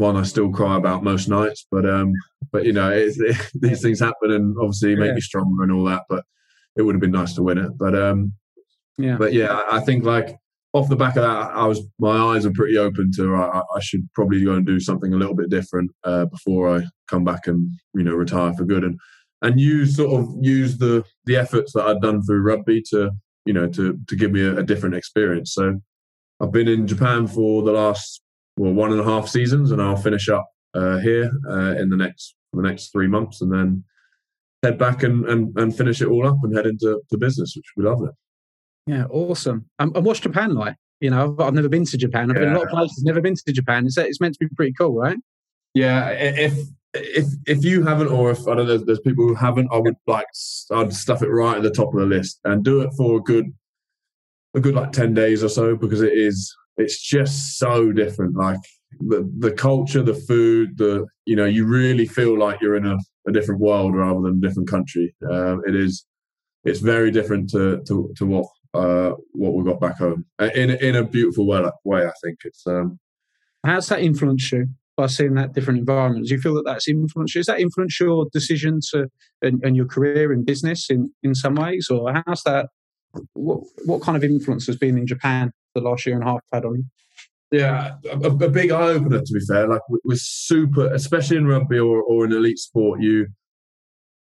one 0.01 0.17
I 0.17 0.23
still 0.23 0.51
cry 0.51 0.75
about 0.75 1.03
most 1.03 1.29
nights. 1.29 1.65
But 1.71 1.85
um, 1.89 2.13
but 2.51 2.65
you 2.65 2.73
know, 2.73 2.91
it, 2.91 3.15
these 3.55 3.81
things 3.81 3.99
happen, 3.99 4.31
and 4.31 4.55
obviously 4.59 4.95
make 4.95 5.09
yeah. 5.09 5.15
me 5.15 5.21
stronger 5.21 5.63
and 5.63 5.71
all 5.71 5.85
that. 5.85 6.03
But 6.09 6.25
it 6.75 6.81
would 6.81 6.95
have 6.95 7.01
been 7.01 7.11
nice 7.11 7.33
to 7.35 7.43
win 7.43 7.59
it. 7.59 7.77
But 7.77 7.95
um, 7.95 8.33
yeah, 8.97 9.15
but 9.17 9.31
yeah, 9.31 9.53
I, 9.53 9.77
I 9.77 9.79
think 9.79 10.03
like 10.03 10.35
off 10.73 10.89
the 10.89 10.95
back 10.95 11.15
of 11.15 11.23
that, 11.23 11.51
I 11.53 11.65
was 11.65 11.81
my 11.99 12.17
eyes 12.17 12.45
are 12.45 12.51
pretty 12.51 12.77
open 12.77 13.11
to 13.17 13.35
I, 13.35 13.61
I 13.75 13.79
should 13.79 14.11
probably 14.13 14.43
go 14.43 14.55
and 14.55 14.65
do 14.65 14.79
something 14.79 15.13
a 15.13 15.17
little 15.17 15.35
bit 15.35 15.49
different 15.49 15.91
uh, 16.03 16.25
before 16.25 16.75
I 16.75 16.83
come 17.07 17.23
back 17.23 17.47
and 17.47 17.71
you 17.93 18.03
know 18.03 18.13
retire 18.13 18.53
for 18.53 18.65
good 18.65 18.83
and 18.83 18.99
and 19.41 19.59
use 19.59 19.95
sort 19.95 20.21
of 20.21 20.35
use 20.41 20.77
the 20.77 21.03
the 21.25 21.35
efforts 21.35 21.73
that 21.73 21.85
I'd 21.85 22.01
done 22.01 22.23
through 22.23 22.41
rugby 22.41 22.81
to 22.89 23.11
you 23.45 23.53
know 23.53 23.67
to 23.69 23.99
to 24.07 24.15
give 24.15 24.31
me 24.31 24.41
a, 24.41 24.57
a 24.57 24.63
different 24.63 24.95
experience. 24.95 25.53
So 25.53 25.79
I've 26.39 26.51
been 26.51 26.67
in 26.67 26.87
Japan 26.87 27.27
for 27.27 27.61
the 27.61 27.71
last 27.71 28.20
well 28.61 28.73
one 28.73 28.91
and 28.91 29.01
a 29.01 29.03
half 29.03 29.27
seasons, 29.27 29.71
and 29.71 29.81
I'll 29.81 29.97
finish 29.97 30.29
up 30.29 30.47
uh, 30.75 30.99
here 30.99 31.31
uh, 31.49 31.75
in 31.77 31.89
the 31.89 31.97
next 31.97 32.35
the 32.53 32.61
next 32.61 32.91
three 32.91 33.07
months, 33.07 33.41
and 33.41 33.51
then 33.51 33.83
head 34.61 34.77
back 34.77 35.01
and, 35.01 35.25
and, 35.27 35.57
and 35.57 35.75
finish 35.75 36.01
it 36.01 36.07
all 36.07 36.27
up 36.27 36.37
and 36.43 36.55
head 36.55 36.67
into 36.67 37.01
the 37.09 37.17
business, 37.17 37.55
which 37.55 37.65
we 37.75 37.83
love 37.83 38.03
it. 38.03 38.11
Yeah, 38.85 39.05
awesome. 39.05 39.65
Um, 39.79 39.91
and 39.95 40.05
what's 40.05 40.19
Japan 40.19 40.53
like? 40.53 40.75
You 40.99 41.09
know, 41.09 41.31
I've, 41.31 41.39
I've 41.39 41.53
never 41.53 41.69
been 41.69 41.85
to 41.85 41.97
Japan. 41.97 42.29
I've 42.29 42.37
yeah. 42.37 42.43
been 42.43 42.53
a 42.53 42.57
lot 42.59 42.65
of 42.65 42.69
places, 42.69 43.03
never 43.03 43.21
been 43.21 43.35
to 43.35 43.53
Japan. 43.53 43.85
It's, 43.87 43.97
it's 43.97 44.21
meant 44.21 44.35
to 44.35 44.39
be 44.39 44.55
pretty 44.55 44.73
cool, 44.73 44.93
right? 44.93 45.17
Yeah, 45.73 46.09
if 46.09 46.53
if 46.93 47.27
if 47.47 47.63
you 47.63 47.83
haven't, 47.83 48.09
or 48.09 48.29
if 48.29 48.47
I 48.47 48.53
don't 48.53 48.67
know, 48.67 48.77
there's 48.77 48.99
people 48.99 49.27
who 49.27 49.33
haven't, 49.33 49.69
I 49.71 49.77
would 49.77 49.95
like 50.05 50.27
I'd 50.71 50.93
stuff 50.93 51.23
it 51.23 51.29
right 51.29 51.57
at 51.57 51.63
the 51.63 51.71
top 51.71 51.93
of 51.93 51.99
the 51.99 52.05
list 52.05 52.39
and 52.43 52.63
do 52.63 52.81
it 52.81 52.91
for 52.95 53.17
a 53.17 53.21
good 53.21 53.45
a 54.53 54.59
good 54.59 54.75
like 54.75 54.91
ten 54.91 55.13
days 55.13 55.43
or 55.43 55.49
so 55.49 55.75
because 55.75 56.01
it 56.01 56.13
is 56.13 56.53
it's 56.81 56.99
just 56.99 57.57
so 57.57 57.91
different. 57.91 58.35
Like 58.35 58.59
the 58.99 59.29
the 59.39 59.51
culture, 59.51 60.03
the 60.03 60.13
food, 60.13 60.77
the 60.77 61.05
you 61.25 61.35
know, 61.35 61.45
you 61.45 61.65
really 61.65 62.05
feel 62.05 62.37
like 62.37 62.61
you're 62.61 62.75
in 62.75 62.85
a, 62.85 62.97
a 63.27 63.31
different 63.31 63.61
world 63.61 63.95
rather 63.95 64.21
than 64.21 64.37
a 64.37 64.47
different 64.47 64.69
country. 64.69 65.15
Um, 65.29 65.61
it 65.65 65.75
is 65.75 66.05
it's 66.63 66.79
very 66.79 67.11
different 67.11 67.49
to 67.51 67.81
to, 67.87 68.13
to 68.17 68.25
what 68.25 68.45
uh, 68.73 69.11
what 69.33 69.53
we 69.53 69.63
got 69.63 69.79
back 69.79 69.97
home 69.97 70.25
in 70.39 70.71
in 70.71 70.95
a 70.95 71.03
beautiful 71.03 71.45
way. 71.47 71.63
Way 71.83 72.05
I 72.05 72.13
think 72.23 72.39
it's. 72.43 72.65
Um, 72.67 72.99
How's 73.63 73.89
that 73.89 74.01
influenced 74.01 74.51
you 74.51 74.67
by 74.97 75.05
seeing 75.05 75.35
that 75.35 75.53
different 75.53 75.79
environment? 75.79 76.25
Do 76.27 76.33
you 76.33 76.41
feel 76.41 76.55
that 76.55 76.65
that's 76.65 76.87
influenced 76.87 77.35
you? 77.35 77.39
Has 77.39 77.45
that 77.45 77.59
influenced 77.59 77.99
your 77.99 78.25
decision 78.33 78.79
to 78.91 79.07
and, 79.41 79.63
and 79.63 79.75
your 79.75 79.85
career 79.85 80.33
in 80.33 80.43
business 80.43 80.89
in 80.89 81.11
in 81.23 81.35
some 81.35 81.55
ways, 81.55 81.87
or 81.89 82.11
how's 82.25 82.43
that? 82.43 82.67
What 83.33 83.61
what 83.85 84.01
kind 84.01 84.15
of 84.15 84.23
influence 84.23 84.67
has 84.67 84.77
been 84.77 84.97
in 84.97 85.05
Japan 85.05 85.51
the 85.73 85.81
last 85.81 86.05
year 86.05 86.15
and 86.15 86.23
a 86.23 86.27
half 86.27 86.41
had 86.51 86.65
on 86.65 86.75
you? 86.75 86.85
Yeah, 87.51 87.95
a, 88.09 88.17
a 88.17 88.49
big 88.49 88.71
eye 88.71 88.89
opener. 88.89 89.19
To 89.19 89.33
be 89.33 89.45
fair, 89.45 89.67
like 89.67 89.81
we're 89.89 90.15
super, 90.15 90.93
especially 90.93 91.37
in 91.37 91.47
rugby 91.47 91.79
or, 91.79 92.01
or 92.01 92.25
in 92.25 92.31
elite 92.31 92.59
sport, 92.59 93.01
you 93.01 93.27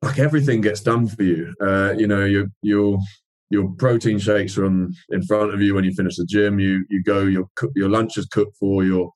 like 0.01 0.20
everything 0.20 0.62
gets 0.62 0.82
done 0.82 1.08
for 1.08 1.24
you. 1.24 1.54
Uh, 1.62 1.94
you 1.98 2.08
know, 2.08 2.24
your 2.24 2.46
your 2.62 2.98
your 3.50 3.70
protein 3.77 4.20
shakes 4.20 4.58
are 4.58 4.66
on 4.66 4.94
in 5.10 5.22
front 5.24 5.54
of 5.54 5.62
you 5.62 5.75
when 5.75 5.84
you 5.84 5.94
finish 5.94 6.16
the 6.16 6.25
gym. 6.25 6.60
You 6.60 6.86
you 6.89 7.04
go, 7.04 7.24
your 7.24 7.50
your 7.75 7.89
lunch 7.89 8.18
is 8.18 8.27
cooked 8.27 8.56
for 8.58 8.86
your 8.86 9.12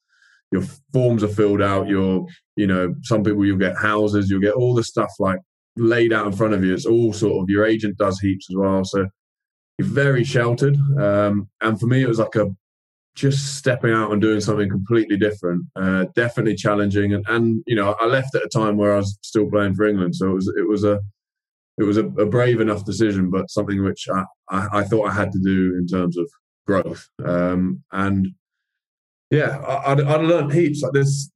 your 0.52 0.64
forms 0.92 1.24
are 1.24 1.30
filled 1.30 1.62
out. 1.62 1.88
Your 1.88 2.26
you 2.58 2.68
know, 2.68 2.94
some 3.04 3.24
people 3.24 3.46
you'll 3.46 3.58
get 3.58 3.78
houses, 3.78 4.30
you'll 4.30 4.42
get 4.42 4.54
all 4.54 4.74
the 4.74 4.84
stuff 4.84 5.12
like 5.20 5.40
laid 5.78 6.12
out 6.12 6.28
in 6.28 6.34
front 6.34 6.54
of 6.54 6.64
you. 6.64 6.74
It's 6.74 6.86
all 6.86 7.14
sort 7.14 7.42
of 7.42 7.50
your 7.50 7.66
agent 7.66 7.98
does 7.98 8.20
heaps 8.20 8.48
as 8.50 8.58
well. 8.58 8.84
So 8.84 9.08
very 9.80 10.24
sheltered. 10.24 10.78
Um, 11.00 11.50
and 11.62 11.80
for 11.80 11.88
me, 11.88 12.02
it 12.02 12.08
was 12.08 12.20
like 12.20 12.36
a 12.36 12.48
just 13.16 13.58
stepping 13.58 13.92
out 13.92 14.12
and 14.12 14.22
doing 14.22 14.40
something 14.40 14.70
completely 14.70 15.18
different. 15.18 15.66
Uh, 15.76 16.06
definitely 16.16 16.56
challenging. 16.56 17.14
And, 17.14 17.26
and 17.28 17.64
you 17.68 17.76
know, 17.76 17.96
I 18.00 18.06
left 18.06 18.36
at 18.36 18.44
a 18.44 18.50
time 18.50 18.78
where 18.78 18.94
I 18.94 18.98
was 18.98 19.18
still 19.22 19.50
playing 19.50 19.76
for 19.76 19.86
England, 19.86 20.16
so 20.16 20.30
it 20.32 20.34
was 20.34 20.54
it 20.58 20.68
was 20.68 20.84
a 20.84 21.00
it 21.78 21.84
was 21.84 21.98
a, 21.98 22.06
a 22.06 22.26
brave 22.26 22.62
enough 22.62 22.86
decision, 22.86 23.30
but 23.30 23.50
something 23.50 23.84
which 23.84 24.08
I, 24.10 24.24
I, 24.50 24.68
I, 24.80 24.84
thought 24.84 25.10
I 25.10 25.14
had 25.14 25.32
to 25.32 25.40
do 25.40 25.76
in 25.78 25.88
terms 25.88 26.18
of 26.18 26.30
growth. 26.68 27.10
Um, 27.26 27.82
and 27.92 28.28
yeah, 29.32 29.58
I, 29.58 29.94
I, 29.94 30.02
I 30.02 30.16
learned 30.18 30.54
heaps 30.54 30.82
like 30.82 30.92
this. 30.92 31.32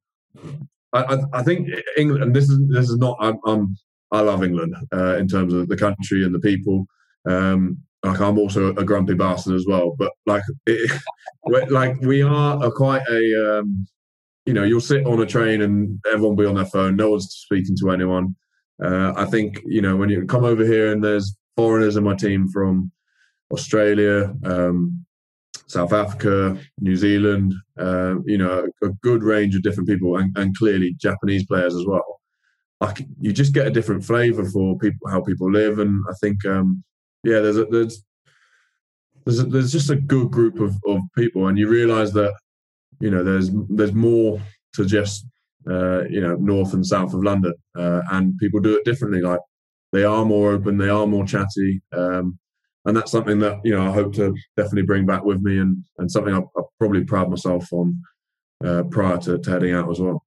I, 0.93 1.17
I, 1.33 1.41
think 1.41 1.69
England, 1.97 2.23
and 2.23 2.35
this 2.35 2.49
is 2.49 2.59
this 2.69 2.89
is 2.89 2.97
not. 2.97 3.17
I'm, 3.19 3.37
I'm 3.45 3.75
I 4.11 4.21
love 4.21 4.43
England 4.43 4.75
uh, 4.93 5.17
in 5.17 5.27
terms 5.27 5.53
of 5.53 5.67
the 5.67 5.77
country 5.77 6.23
and 6.23 6.33
the 6.33 6.39
people. 6.39 6.85
Um, 7.27 7.79
like 8.05 8.19
I'm 8.19 8.37
also 8.37 8.69
a 8.75 8.83
grumpy 8.83 9.13
bastard 9.13 9.55
as 9.55 9.65
well, 9.67 9.95
but 9.97 10.11
like, 10.25 10.43
it, 10.65 11.01
like 11.69 11.99
we 12.01 12.21
are 12.21 12.63
a 12.63 12.71
quite 12.71 13.03
a, 13.09 13.59
um, 13.59 13.87
you 14.45 14.53
know, 14.53 14.63
you'll 14.63 14.81
sit 14.81 15.05
on 15.05 15.21
a 15.21 15.25
train 15.25 15.61
and 15.61 15.99
everyone 16.07 16.35
will 16.35 16.43
be 16.43 16.49
on 16.49 16.55
their 16.55 16.65
phone. 16.65 16.95
No 16.95 17.11
one's 17.11 17.29
speaking 17.29 17.75
to 17.81 17.91
anyone. 17.91 18.35
Uh, 18.83 19.13
I 19.15 19.25
think 19.25 19.61
you 19.65 19.81
know 19.81 19.95
when 19.95 20.09
you 20.09 20.25
come 20.25 20.43
over 20.43 20.65
here 20.65 20.91
and 20.91 21.03
there's 21.03 21.37
foreigners 21.55 21.95
in 21.95 22.03
my 22.03 22.15
team 22.15 22.49
from 22.49 22.91
Australia, 23.51 24.33
um, 24.43 25.05
South 25.67 25.93
Africa, 25.93 26.57
New 26.81 26.97
Zealand, 26.97 27.53
uh, 27.79 28.15
you 28.25 28.37
know, 28.37 28.67
a, 28.83 28.87
a, 28.87 28.89
good 29.01 29.23
range 29.23 29.55
of 29.55 29.63
different 29.63 29.87
people, 29.87 30.17
and, 30.17 30.37
and 30.37 30.57
clearly 30.57 30.93
Japanese 30.99 31.45
players 31.45 31.73
as 31.73 31.85
well 31.85 32.15
like 32.81 33.05
you 33.19 33.31
just 33.31 33.53
get 33.53 33.67
a 33.67 33.71
different 33.71 34.03
flavour 34.03 34.45
for 34.45 34.77
people 34.77 35.09
how 35.09 35.21
people 35.21 35.51
live, 35.51 35.79
and 35.79 36.03
I 36.09 36.13
think 36.21 36.45
um, 36.45 36.83
yeah, 37.25 37.39
there's 37.39 37.57
a, 37.57 37.65
there's 37.65 38.03
there's 39.25 39.39
a, 39.39 39.43
there's 39.43 39.71
just 39.71 39.89
a 39.89 39.95
good 39.95 40.29
group 40.29 40.59
of, 40.59 40.77
of 40.87 41.01
people, 41.17 41.47
and 41.47 41.57
you 41.57 41.67
realise 41.67 42.11
that 42.11 42.33
you 42.99 43.09
know 43.09 43.23
there's 43.23 43.49
there's 43.69 43.93
more 43.93 44.39
to 44.73 44.85
just 44.85 45.25
uh, 45.67 46.03
you 46.03 46.21
know 46.21 46.35
north 46.35 46.73
and 46.73 46.85
south 46.85 47.13
of 47.13 47.23
London, 47.23 47.53
uh, 47.75 48.01
and 48.11 48.37
people 48.37 48.59
do 48.59 48.77
it 48.77 48.85
differently. 48.85 49.21
Like 49.21 49.39
they 49.91 50.03
are 50.03 50.23
more 50.23 50.51
open, 50.51 50.77
they 50.77 50.89
are 50.89 51.07
more 51.07 51.25
chatty, 51.25 51.81
um, 51.91 52.37
and 52.85 52.95
that's 52.95 53.11
something 53.11 53.39
that 53.39 53.59
you 53.63 53.75
know 53.75 53.87
I 53.87 53.91
hope 53.91 54.13
to 54.15 54.35
definitely 54.55 54.83
bring 54.83 55.07
back 55.07 55.23
with 55.23 55.41
me, 55.41 55.57
and 55.57 55.83
and 55.97 56.11
something 56.11 56.33
I, 56.33 56.39
I 56.39 56.61
probably 56.79 57.03
proud 57.03 57.31
myself 57.31 57.73
on 57.73 57.99
uh, 58.63 58.83
prior 58.83 59.17
to, 59.17 59.39
to 59.39 59.49
heading 59.49 59.73
out 59.73 59.89
as 59.89 59.99
well. 59.99 60.23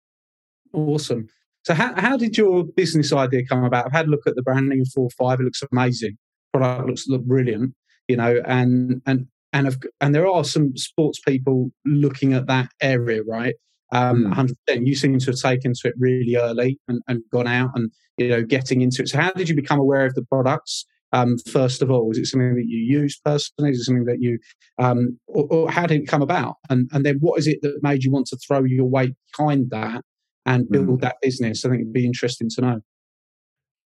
Awesome. 0.72 1.28
So 1.62 1.74
how, 1.74 1.94
how 2.00 2.16
did 2.16 2.36
your 2.36 2.64
business 2.64 3.12
idea 3.12 3.44
come 3.46 3.62
about? 3.62 3.86
I've 3.86 3.92
had 3.92 4.06
a 4.06 4.10
look 4.10 4.26
at 4.26 4.34
the 4.34 4.42
branding 4.42 4.80
of 4.80 4.88
four 4.92 5.10
five. 5.16 5.38
It 5.38 5.44
looks 5.44 5.62
amazing. 5.70 6.18
Product 6.58 6.88
looks 6.88 7.08
look 7.08 7.24
brilliant. 7.24 7.74
You 8.08 8.16
know, 8.16 8.40
and 8.46 9.02
and 9.06 9.26
and 9.52 9.76
and 10.00 10.14
there 10.14 10.26
are 10.26 10.44
some 10.44 10.76
sports 10.76 11.20
people 11.20 11.70
looking 11.84 12.32
at 12.32 12.46
that 12.46 12.70
area, 12.80 13.22
right? 13.22 13.54
Um, 13.90 14.26
100%. 14.26 14.54
Hmm. 14.68 14.84
You 14.84 14.94
seem 14.94 15.18
to 15.18 15.26
have 15.26 15.40
taken 15.40 15.72
to 15.72 15.88
it 15.88 15.94
really 15.98 16.36
early 16.36 16.78
and, 16.88 17.00
and 17.08 17.22
gone 17.32 17.46
out 17.46 17.70
and 17.74 17.90
you 18.18 18.28
know 18.28 18.42
getting 18.42 18.82
into 18.82 19.02
it. 19.02 19.08
So 19.08 19.18
how 19.18 19.32
did 19.32 19.48
you 19.48 19.56
become 19.56 19.78
aware 19.78 20.04
of 20.06 20.14
the 20.14 20.24
products? 20.24 20.84
Um, 21.12 21.38
first 21.50 21.80
of 21.80 21.90
all, 21.90 22.06
was 22.06 22.18
it 22.18 22.26
something 22.26 22.54
that 22.56 22.66
you 22.66 22.78
use 22.78 23.18
personally? 23.24 23.70
Is 23.70 23.80
it 23.80 23.84
something 23.84 24.04
that 24.04 24.20
you, 24.20 24.38
um, 24.78 25.18
or, 25.26 25.46
or, 25.50 25.70
how 25.70 25.86
did 25.86 26.02
it 26.02 26.06
come 26.06 26.20
about? 26.20 26.56
And 26.68 26.90
and 26.92 27.04
then 27.04 27.16
what 27.20 27.38
is 27.38 27.46
it 27.46 27.60
that 27.62 27.82
made 27.82 28.04
you 28.04 28.10
want 28.10 28.26
to 28.26 28.36
throw 28.36 28.62
your 28.64 28.84
weight 28.84 29.14
behind 29.36 29.70
that 29.70 30.02
and 30.44 30.68
build 30.68 30.88
mm. 30.88 31.00
that 31.00 31.16
business? 31.22 31.64
I 31.64 31.70
think 31.70 31.80
it'd 31.80 31.92
be 31.94 32.04
interesting 32.04 32.50
to 32.56 32.60
know. 32.60 32.80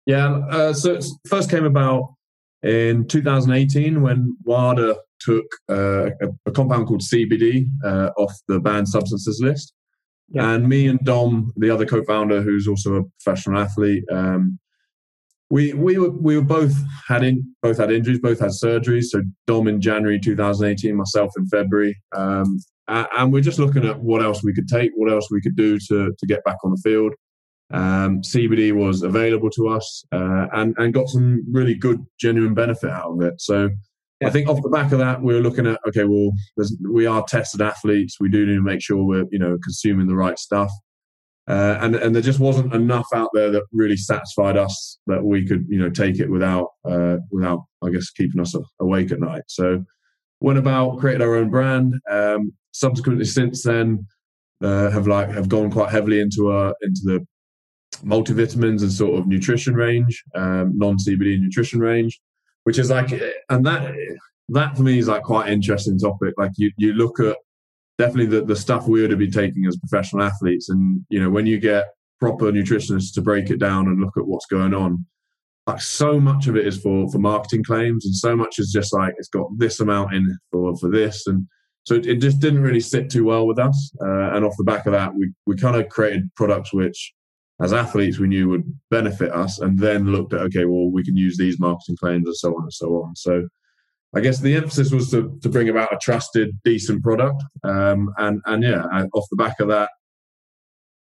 Yeah, 0.06 0.38
uh, 0.50 0.74
so 0.74 0.94
it 0.94 1.06
first 1.28 1.50
came 1.50 1.66
about 1.66 2.16
in 2.64 3.08
2018 3.08 4.02
when 4.02 4.38
WADA 4.44 4.96
took 5.20 5.46
uh, 5.70 6.08
a, 6.08 6.30
a, 6.46 6.52
compound 6.52 6.88
called 6.88 7.02
CBD 7.02 7.68
uh, 7.84 8.10
off 8.18 8.34
the 8.48 8.60
banned 8.60 8.88
substances 8.88 9.40
list. 9.42 9.74
Yeah. 10.30 10.52
And 10.52 10.68
me 10.68 10.88
and 10.88 11.00
Dom, 11.04 11.52
the 11.58 11.70
other 11.70 11.86
co-founder, 11.86 12.42
who's 12.42 12.68
also 12.68 12.96
a 12.96 13.04
professional 13.22 13.60
athlete, 13.60 14.04
um, 14.12 14.60
we 15.50 15.74
we 15.74 15.98
were 15.98 16.10
we 16.10 16.38
were 16.38 16.44
both 16.44 16.74
had 17.08 17.24
in 17.24 17.54
both 17.62 17.78
had 17.78 17.92
injuries, 17.92 18.20
both 18.20 18.40
had 18.40 18.52
surgeries. 18.52 19.06
So 19.06 19.22
Dom 19.48 19.68
in 19.68 19.82
January 19.82 20.20
2018, 20.20 20.96
myself 20.96 21.32
in 21.38 21.46
February. 21.48 22.02
Um, 22.16 22.60
uh, 22.88 23.06
and 23.18 23.32
we're 23.32 23.42
just 23.42 23.60
looking 23.60 23.86
at 23.86 24.00
what 24.02 24.22
else 24.22 24.44
we 24.44 24.54
could 24.54 24.68
take, 24.68 24.92
what 24.96 25.12
else 25.12 25.30
we 25.30 25.42
could 25.42 25.56
do 25.56 25.78
to, 25.78 26.14
to 26.18 26.28
get 26.28 26.44
back 26.44 26.58
on 26.64 26.72
the 26.72 26.82
field. 26.84 27.14
Um, 27.74 28.22
CBD 28.22 28.74
was 28.74 29.02
available 29.04 29.50
to 29.52 29.70
us 29.70 30.04
uh, 30.12 30.48
and, 30.54 30.76
and 30.78 30.94
got 30.94 31.08
some 31.08 31.44
really 31.52 31.76
good, 31.76 32.06
genuine 32.20 32.54
benefit 32.54 32.90
out 32.90 33.12
of 33.12 33.22
it. 33.22 33.40
So 33.40 33.70
yeah. 34.22 34.28
I 34.28 34.32
think 34.32 34.48
off 34.48 34.62
the 34.62 34.70
back 34.70 34.92
of 34.92 35.00
that, 35.00 35.22
we 35.22 35.34
are 35.36 35.42
looking 35.42 35.66
at 35.66 35.80
okay, 35.88 36.04
well, 36.04 36.32
we 36.90 37.06
are 37.06 37.24
tested 37.28 37.62
athletes. 37.62 38.18
We 38.20 38.30
do 38.30 38.46
need 38.46 38.56
to 38.56 38.62
make 38.62 38.82
sure 38.82 39.04
we're 39.04 39.26
you 39.32 39.40
know 39.40 39.58
consuming 39.64 40.08
the 40.08 40.16
right 40.16 40.38
stuff. 40.38 40.72
Uh, 41.48 41.78
and 41.82 41.96
and 41.96 42.14
there 42.14 42.22
just 42.22 42.40
wasn't 42.40 42.72
enough 42.74 43.08
out 43.16 43.30
there 43.34 43.50
that 43.50 43.64
really 43.74 43.98
satisfied 43.98 44.58
us 44.58 45.00
that 45.08 45.24
we 45.24 45.46
could 45.46 45.66
you 45.68 45.80
know 45.80 45.90
take 45.90 46.20
it 46.20 46.30
without 46.30 46.68
uh, 46.88 47.18
without 47.32 47.66
I 47.84 47.90
guess 47.90 48.12
keeping 48.12 48.40
us 48.40 48.56
awake 48.80 49.12
at 49.12 49.20
night. 49.20 49.44
So 49.48 49.84
went 50.40 50.60
about 50.60 51.00
created 51.00 51.22
our 51.24 51.36
own 51.36 51.50
brand. 51.50 51.96
Um, 52.10 52.54
subsequently, 52.74 53.26
since 53.26 53.64
then, 53.64 54.06
uh, 54.64 54.92
have 54.92 55.08
like 55.08 55.30
have 55.32 55.50
gone 55.50 55.72
quite 55.72 55.90
heavily 55.90 56.20
into 56.20 56.52
uh 56.52 56.74
into 56.84 57.02
the 57.04 57.26
multivitamins 58.04 58.82
and 58.82 58.92
sort 58.92 59.20
of 59.20 59.28
nutrition 59.28 59.74
range, 59.74 60.24
um, 60.36 60.78
non 60.78 60.98
CBD 60.98 61.40
nutrition 61.40 61.80
range, 61.80 62.20
which 62.64 62.80
is 62.80 62.90
like, 62.90 63.12
and 63.50 63.66
that 63.66 63.94
that 64.50 64.76
for 64.76 64.84
me 64.84 65.00
is 65.00 65.08
like 65.08 65.24
quite 65.24 65.50
interesting 65.50 65.98
topic. 65.98 66.34
Like 66.38 66.52
you 66.58 66.72
you 66.78 66.94
look 66.94 67.20
at 67.20 67.38
definitely 67.98 68.38
the, 68.38 68.46
the 68.46 68.56
stuff 68.56 68.88
we 68.88 69.02
would 69.02 69.18
be 69.18 69.30
taking 69.30 69.66
as 69.66 69.78
professional 69.78 70.24
athletes, 70.24 70.70
and 70.70 71.06
you 71.10 71.22
know 71.22 71.30
when 71.30 71.46
you 71.46 71.60
get 71.60 71.86
proper 72.20 72.52
nutritionists 72.52 73.14
to 73.14 73.22
break 73.22 73.50
it 73.50 73.60
down 73.60 73.88
and 73.88 74.00
look 74.00 74.16
at 74.18 74.28
what's 74.28 74.46
going 74.46 74.74
on, 74.74 75.06
like 75.68 75.82
so 75.82 76.20
much 76.20 76.48
of 76.48 76.56
it 76.56 76.68
is 76.68 76.80
for 76.80 77.10
for 77.12 77.20
marketing 77.20 77.64
claims 77.64 78.06
and 78.06 78.16
so 78.16 78.36
much 78.36 78.60
is 78.60 78.72
just 78.72 78.94
like 78.94 79.14
it's 79.18 79.30
got 79.30 79.48
this 79.58 79.80
amount 79.80 80.14
in 80.14 80.38
for 80.52 80.76
for 80.78 80.90
this. 80.90 81.28
And 81.28 81.48
so 81.84 81.96
it, 81.96 82.06
it 82.06 82.22
just 82.22 82.40
didn't 82.40 82.62
really 82.62 82.80
sit 82.80 83.10
too 83.10 83.26
well 83.26 83.48
with 83.48 83.60
us. 83.60 83.92
Uh, 84.02 84.36
and 84.36 84.46
off 84.46 84.54
the 84.58 84.64
back 84.64 84.86
of 84.86 84.92
that 84.94 85.14
we 85.16 85.32
we 85.46 85.56
kind 85.56 85.76
of 85.76 85.90
created 85.90 86.30
products 86.36 86.74
which 86.74 87.14
as 87.62 87.74
athletes 87.74 88.20
we 88.20 88.28
knew 88.28 88.50
would 88.50 88.80
benefit 88.90 89.32
us 89.32 89.60
and 89.60 89.78
then 89.78 90.08
looked 90.08 90.34
at 90.34 90.42
okay 90.42 90.66
well 90.66 90.90
we 90.90 91.04
can 91.04 91.16
use 91.16 91.38
these 91.38 91.60
marketing 91.60 91.96
claims 91.98 92.26
and 92.26 92.36
so 92.36 92.56
on 92.56 92.64
and 92.64 92.74
so 92.74 93.04
on 93.04 93.16
so 93.16 93.48
I 94.14 94.20
guess 94.20 94.40
the 94.40 94.56
emphasis 94.56 94.92
was 94.92 95.10
to, 95.12 95.40
to 95.42 95.50
bring 95.50 95.70
about 95.70 95.94
a 95.94 95.98
trusted, 95.98 96.60
decent 96.66 97.02
product, 97.02 97.42
um, 97.64 98.14
and 98.18 98.42
and 98.46 98.62
yeah, 98.62 98.84
off 99.14 99.26
the 99.32 99.38
back 99.38 99.62
of 99.62 99.70
that, 99.70 99.90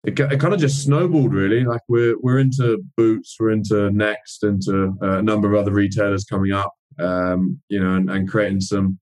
it, 0.04 0.20
it 0.20 0.40
kind 0.40 0.54
of 0.54 0.60
just 0.60 0.84
snowballed 0.84 1.34
really. 1.34 1.64
Like 1.64 1.82
we're 1.88 2.16
we're 2.20 2.38
into 2.38 2.84
boots, 2.96 3.36
we're 3.40 3.50
into 3.50 3.90
Next, 3.92 4.44
into 4.44 4.94
uh, 5.02 5.18
a 5.18 5.22
number 5.24 5.52
of 5.52 5.60
other 5.60 5.72
retailers 5.72 6.24
coming 6.24 6.52
up, 6.52 6.72
um, 7.00 7.60
you 7.68 7.84
know, 7.84 7.96
and, 7.96 8.12
and, 8.12 8.30
creating 8.30 8.62
some 8.62 9.00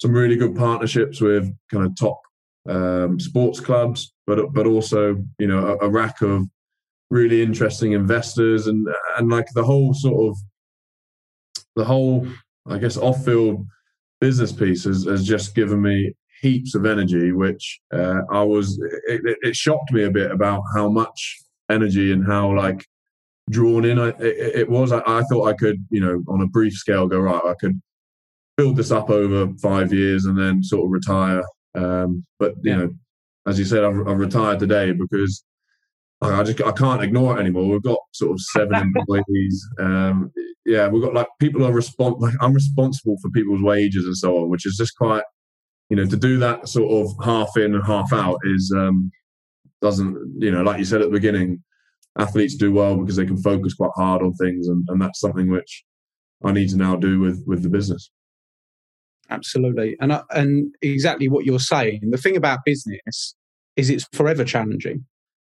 some 0.00 0.12
really 0.12 0.36
good 0.36 0.54
partnerships 0.54 1.20
with 1.20 1.52
kind 1.68 1.84
of 1.84 1.96
top 1.96 2.20
um, 2.68 3.18
sports 3.18 3.58
clubs, 3.58 4.12
but 4.24 4.52
but 4.52 4.66
also 4.68 5.16
you 5.40 5.48
know 5.48 5.76
a, 5.80 5.86
a, 5.86 5.88
rack 5.88 6.22
of 6.22 6.44
really 7.10 7.42
interesting 7.42 7.92
investors 7.92 8.66
and 8.66 8.86
and 9.16 9.30
like 9.30 9.46
the 9.54 9.64
whole 9.64 9.94
sort 9.94 10.30
of 10.30 10.38
the 11.76 11.84
whole 11.84 12.26
I 12.66 12.78
guess 12.78 12.96
off 12.96 13.24
field 13.24 13.66
business 14.20 14.52
piece 14.52 14.84
has, 14.84 15.04
has 15.04 15.24
just 15.24 15.54
given 15.54 15.80
me 15.80 16.12
heaps 16.40 16.74
of 16.74 16.86
energy, 16.86 17.32
which 17.32 17.80
uh, 17.92 18.20
I 18.30 18.42
was. 18.42 18.78
It, 19.06 19.38
it, 19.42 19.56
shocked 19.56 19.92
me 19.92 20.04
a 20.04 20.10
bit 20.10 20.30
about 20.30 20.62
how 20.74 20.88
much 20.88 21.38
energy 21.70 22.12
and 22.12 22.24
how 22.26 22.54
like 22.54 22.84
drawn 23.50 23.84
in 23.84 23.98
I, 23.98 24.08
it, 24.08 24.56
it, 24.56 24.68
was. 24.68 24.92
I, 24.92 25.02
I, 25.06 25.22
thought 25.22 25.48
I 25.48 25.54
could, 25.54 25.84
you 25.90 26.00
know, 26.00 26.22
on 26.28 26.42
a 26.42 26.46
brief 26.46 26.74
scale, 26.74 27.06
go 27.06 27.18
right. 27.18 27.42
I 27.44 27.54
could 27.60 27.80
build 28.56 28.76
this 28.76 28.90
up 28.90 29.10
over 29.10 29.52
five 29.60 29.92
years 29.92 30.24
and 30.24 30.38
then 30.38 30.62
sort 30.62 30.84
of 30.84 30.90
retire. 30.90 31.42
Um, 31.74 32.24
but 32.38 32.54
you 32.62 32.76
know, 32.76 32.90
as 33.46 33.58
you 33.58 33.64
said, 33.64 33.84
I've, 33.84 34.06
I've 34.06 34.18
retired 34.18 34.58
today 34.58 34.92
because 34.92 35.44
I 36.20 36.42
just 36.42 36.60
I 36.62 36.72
can't 36.72 37.02
ignore 37.02 37.36
it 37.36 37.40
anymore. 37.40 37.68
We've 37.68 37.82
got 37.82 37.98
sort 38.12 38.32
of 38.32 38.40
seven 38.40 38.92
employees. 38.96 39.68
Um, 39.78 40.32
yeah, 40.66 40.88
we've 40.88 41.02
got 41.02 41.14
like 41.14 41.28
people 41.40 41.64
are 41.64 41.72
respons- 41.72 42.20
like 42.20 42.34
I'm 42.40 42.52
responsible 42.52 43.16
for 43.22 43.30
people's 43.30 43.62
wages 43.62 44.04
and 44.04 44.16
so 44.16 44.36
on, 44.38 44.50
which 44.50 44.66
is 44.66 44.76
just 44.76 44.96
quite 44.96 45.22
you 45.88 45.96
know, 45.96 46.06
to 46.06 46.16
do 46.16 46.38
that 46.38 46.68
sort 46.68 46.90
of 46.92 47.24
half 47.24 47.56
in 47.56 47.74
and 47.74 47.84
half 47.84 48.12
out 48.12 48.38
is 48.44 48.72
um, 48.76 49.10
doesn't 49.80 50.16
you 50.38 50.50
know, 50.50 50.62
like 50.62 50.78
you 50.78 50.84
said 50.84 51.00
at 51.00 51.08
the 51.08 51.12
beginning, 51.12 51.62
athletes 52.18 52.56
do 52.56 52.72
well 52.72 52.96
because 52.96 53.16
they 53.16 53.26
can 53.26 53.38
focus 53.38 53.74
quite 53.74 53.90
hard 53.94 54.22
on 54.22 54.34
things, 54.34 54.68
and, 54.68 54.84
and 54.88 55.00
that's 55.00 55.20
something 55.20 55.50
which 55.50 55.84
I 56.44 56.52
need 56.52 56.68
to 56.70 56.76
now 56.76 56.96
do 56.96 57.20
with 57.20 57.42
with 57.46 57.62
the 57.62 57.70
business. 57.70 58.10
Absolutely, 59.30 59.96
and 60.00 60.20
and 60.30 60.74
exactly 60.82 61.28
what 61.28 61.46
you're 61.46 61.58
saying. 61.58 62.00
The 62.10 62.18
thing 62.18 62.36
about 62.36 62.60
business 62.64 63.34
is 63.76 63.88
it's 63.88 64.06
forever 64.12 64.44
challenging. 64.44 65.06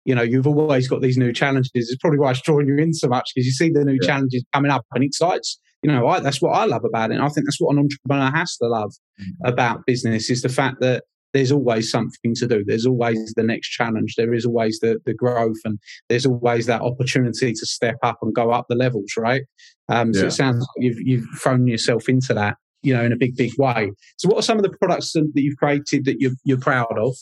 You 0.08 0.16
know, 0.16 0.22
you've 0.22 0.48
always 0.48 0.88
got 0.88 1.02
these 1.02 1.18
new 1.18 1.34
challenges. 1.34 1.72
It's 1.74 1.98
probably 1.98 2.20
why 2.20 2.32
it's 2.32 2.42
drawing 2.42 2.68
you 2.68 2.78
in 2.78 2.94
so 2.94 3.10
much 3.10 3.30
because 3.36 3.46
you 3.46 3.52
see 3.52 3.70
the 3.70 3.84
new 3.84 4.00
yeah. 4.02 4.08
challenges 4.08 4.46
coming 4.54 4.72
up, 4.72 4.86
and 4.94 5.04
it 5.04 5.08
excites. 5.08 5.60
You 5.84 5.92
know, 5.92 6.08
I, 6.08 6.22
that's 6.22 6.42
what 6.42 6.52
I 6.52 6.66
love 6.66 6.86
about 6.86 7.12
it. 7.12 7.16
And 7.16 7.24
I 7.24 7.28
think 7.28 7.46
that's 7.46 7.60
what 7.60 7.74
an 7.74 7.80
entrepreneur 7.80 8.32
has 8.32 8.56
to 8.58 8.68
love 8.68 8.94
mm-hmm. 9.22 9.46
about 9.46 9.86
business 9.86 10.30
is 10.30 10.42
the 10.42 10.50
fact 10.50 10.78
that 10.80 11.04
there's 11.34 11.52
always 11.52 11.92
something 11.92 12.34
to 12.36 12.48
do. 12.48 12.64
There's 12.66 12.86
always 12.86 13.34
the 13.36 13.44
next 13.44 13.70
challenge. 13.70 14.16
There 14.16 14.34
is 14.34 14.46
always 14.46 14.80
the, 14.80 15.00
the 15.06 15.14
growth 15.14 15.58
and 15.66 15.78
there's 16.10 16.26
always 16.26 16.66
that 16.68 16.82
opportunity 16.82 17.52
to 17.52 17.66
step 17.66 17.98
up 18.02 18.18
and 18.22 18.34
go 18.34 18.52
up 18.52 18.66
the 18.70 18.76
levels, 18.76 19.12
right? 19.18 19.44
Um, 19.90 20.12
yeah. 20.14 20.22
So 20.22 20.28
it 20.28 20.32
sounds 20.32 20.60
like 20.60 20.68
you've, 20.78 21.00
you've 21.00 21.26
thrown 21.40 21.68
yourself 21.68 22.08
into 22.08 22.34
that, 22.34 22.56
you 22.82 22.94
know, 22.94 23.04
in 23.04 23.12
a 23.12 23.16
big, 23.16 23.36
big 23.36 23.52
way. 23.58 23.92
So 24.18 24.30
what 24.30 24.38
are 24.38 24.44
some 24.44 24.58
of 24.58 24.64
the 24.64 24.70
products 24.70 25.14
that 25.14 25.32
you've 25.36 25.58
created 25.58 26.06
that 26.06 26.20
you're, 26.20 26.34
you're 26.44 26.60
proud 26.60 26.98
of? 26.98 27.16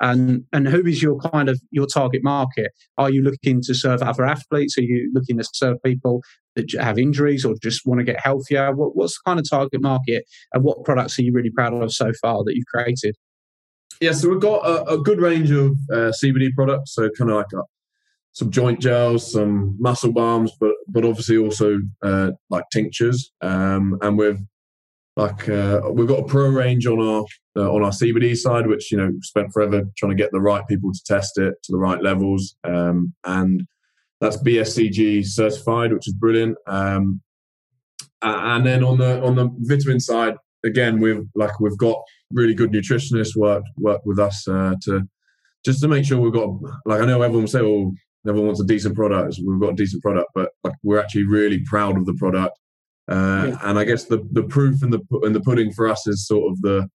And, 0.00 0.44
and 0.52 0.68
who 0.68 0.86
is 0.86 1.02
your 1.02 1.18
kind 1.18 1.48
of, 1.48 1.60
your 1.70 1.86
target 1.86 2.22
market? 2.22 2.72
Are 2.96 3.10
you 3.10 3.22
looking 3.22 3.60
to 3.62 3.74
serve 3.74 4.02
other 4.02 4.24
athletes? 4.24 4.78
Are 4.78 4.82
you 4.82 5.10
looking 5.12 5.38
to 5.38 5.48
serve 5.52 5.82
people 5.84 6.22
that 6.56 6.72
have 6.80 6.98
injuries 6.98 7.44
or 7.44 7.54
just 7.62 7.86
want 7.86 7.98
to 7.98 8.04
get 8.04 8.20
healthier? 8.20 8.74
What, 8.74 8.96
what's 8.96 9.14
the 9.14 9.20
kind 9.26 9.40
of 9.40 9.48
target 9.48 9.82
market 9.82 10.24
and 10.52 10.64
what 10.64 10.84
products 10.84 11.18
are 11.18 11.22
you 11.22 11.32
really 11.32 11.50
proud 11.50 11.74
of 11.74 11.92
so 11.92 12.12
far 12.20 12.44
that 12.44 12.54
you've 12.54 12.66
created? 12.66 13.16
Yeah, 14.00 14.12
so 14.12 14.30
we've 14.30 14.40
got 14.40 14.66
a, 14.66 14.94
a 14.94 14.98
good 14.98 15.20
range 15.20 15.50
of 15.50 15.72
uh, 15.92 16.10
CBD 16.22 16.52
products. 16.54 16.94
So 16.94 17.10
kind 17.18 17.30
of 17.30 17.36
like 17.36 17.52
a, 17.54 17.62
some 18.32 18.50
joint 18.50 18.80
gels, 18.80 19.32
some 19.32 19.76
muscle 19.78 20.12
balms, 20.12 20.52
but 20.58 20.72
but 20.88 21.04
obviously 21.04 21.36
also 21.36 21.80
uh, 22.02 22.30
like 22.48 22.64
tinctures. 22.72 23.30
Um, 23.42 23.98
and 24.00 24.16
we've 24.16 24.40
like 25.16 25.48
uh, 25.48 25.82
we've 25.92 26.08
got 26.08 26.20
a 26.20 26.24
pro 26.24 26.48
range 26.48 26.86
on 26.86 27.00
our 27.00 27.24
uh, 27.56 27.72
on 27.72 27.82
our 27.82 27.90
CBD 27.90 28.36
side, 28.36 28.66
which 28.66 28.90
you 28.92 28.98
know 28.98 29.10
spent 29.22 29.52
forever 29.52 29.82
trying 29.96 30.10
to 30.10 30.16
get 30.16 30.30
the 30.32 30.40
right 30.40 30.66
people 30.68 30.92
to 30.92 31.00
test 31.04 31.38
it 31.38 31.54
to 31.64 31.72
the 31.72 31.78
right 31.78 32.02
levels, 32.02 32.56
um, 32.64 33.12
and 33.24 33.66
that's 34.20 34.42
BSCG 34.42 35.26
certified, 35.26 35.92
which 35.92 36.06
is 36.06 36.14
brilliant. 36.14 36.56
Um, 36.66 37.20
and 38.22 38.66
then 38.66 38.84
on 38.84 38.98
the 38.98 39.22
on 39.22 39.34
the 39.34 39.50
vitamin 39.60 40.00
side, 40.00 40.36
again, 40.64 41.00
we've 41.00 41.24
like 41.34 41.58
we've 41.60 41.78
got 41.78 41.98
really 42.32 42.54
good 42.54 42.70
nutritionists 42.70 43.36
work 43.36 43.64
work 43.78 44.00
with 44.04 44.18
us 44.18 44.46
uh, 44.46 44.74
to 44.84 45.02
just 45.64 45.80
to 45.80 45.88
make 45.88 46.04
sure 46.04 46.20
we've 46.20 46.32
got 46.32 46.50
like 46.86 47.00
I 47.00 47.06
know 47.06 47.22
everyone 47.22 47.42
will 47.42 47.48
say, 47.48 47.60
"Oh, 47.60 47.92
everyone 48.26 48.46
wants 48.46 48.60
a 48.60 48.66
decent 48.66 48.94
product." 48.94 49.36
We've 49.44 49.60
got 49.60 49.72
a 49.72 49.76
decent 49.76 50.02
product, 50.02 50.28
but 50.34 50.50
like 50.64 50.74
we're 50.82 51.00
actually 51.00 51.26
really 51.26 51.62
proud 51.64 51.96
of 51.96 52.06
the 52.06 52.14
product. 52.14 52.58
Uh, 53.10 53.46
yeah. 53.48 53.58
And 53.62 53.78
I 53.78 53.84
guess 53.84 54.04
the 54.04 54.26
the 54.32 54.44
proof 54.44 54.82
in 54.82 54.90
the 54.90 55.00
in 55.24 55.32
the 55.32 55.40
pudding 55.40 55.72
for 55.72 55.88
us 55.88 56.06
is 56.06 56.26
sort 56.26 56.50
of 56.50 56.60
the 56.62 56.88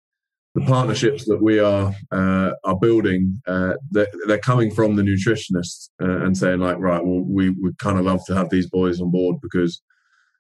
the 0.56 0.62
partnerships 0.62 1.26
that 1.26 1.42
we 1.42 1.60
are 1.60 1.94
uh, 2.12 2.52
are 2.64 2.80
building. 2.80 3.42
Uh, 3.46 3.74
they're, 3.92 4.08
they're, 4.26 4.38
coming 4.40 4.72
from 4.72 4.96
the 4.96 5.04
nutritionists 5.04 5.90
uh, 6.02 6.26
and 6.26 6.38
saying 6.38 6.60
like, 6.60 6.78
right, 6.78 7.04
well, 7.04 7.20
we 7.20 7.50
would 7.50 7.78
kind 7.78 8.00
of 8.00 8.06
love 8.06 8.26
to 8.26 8.36
have 8.36 8.50
these 8.50 8.70
boys 8.70 9.02
on 9.02 9.12
board 9.12 9.36
because 9.42 9.82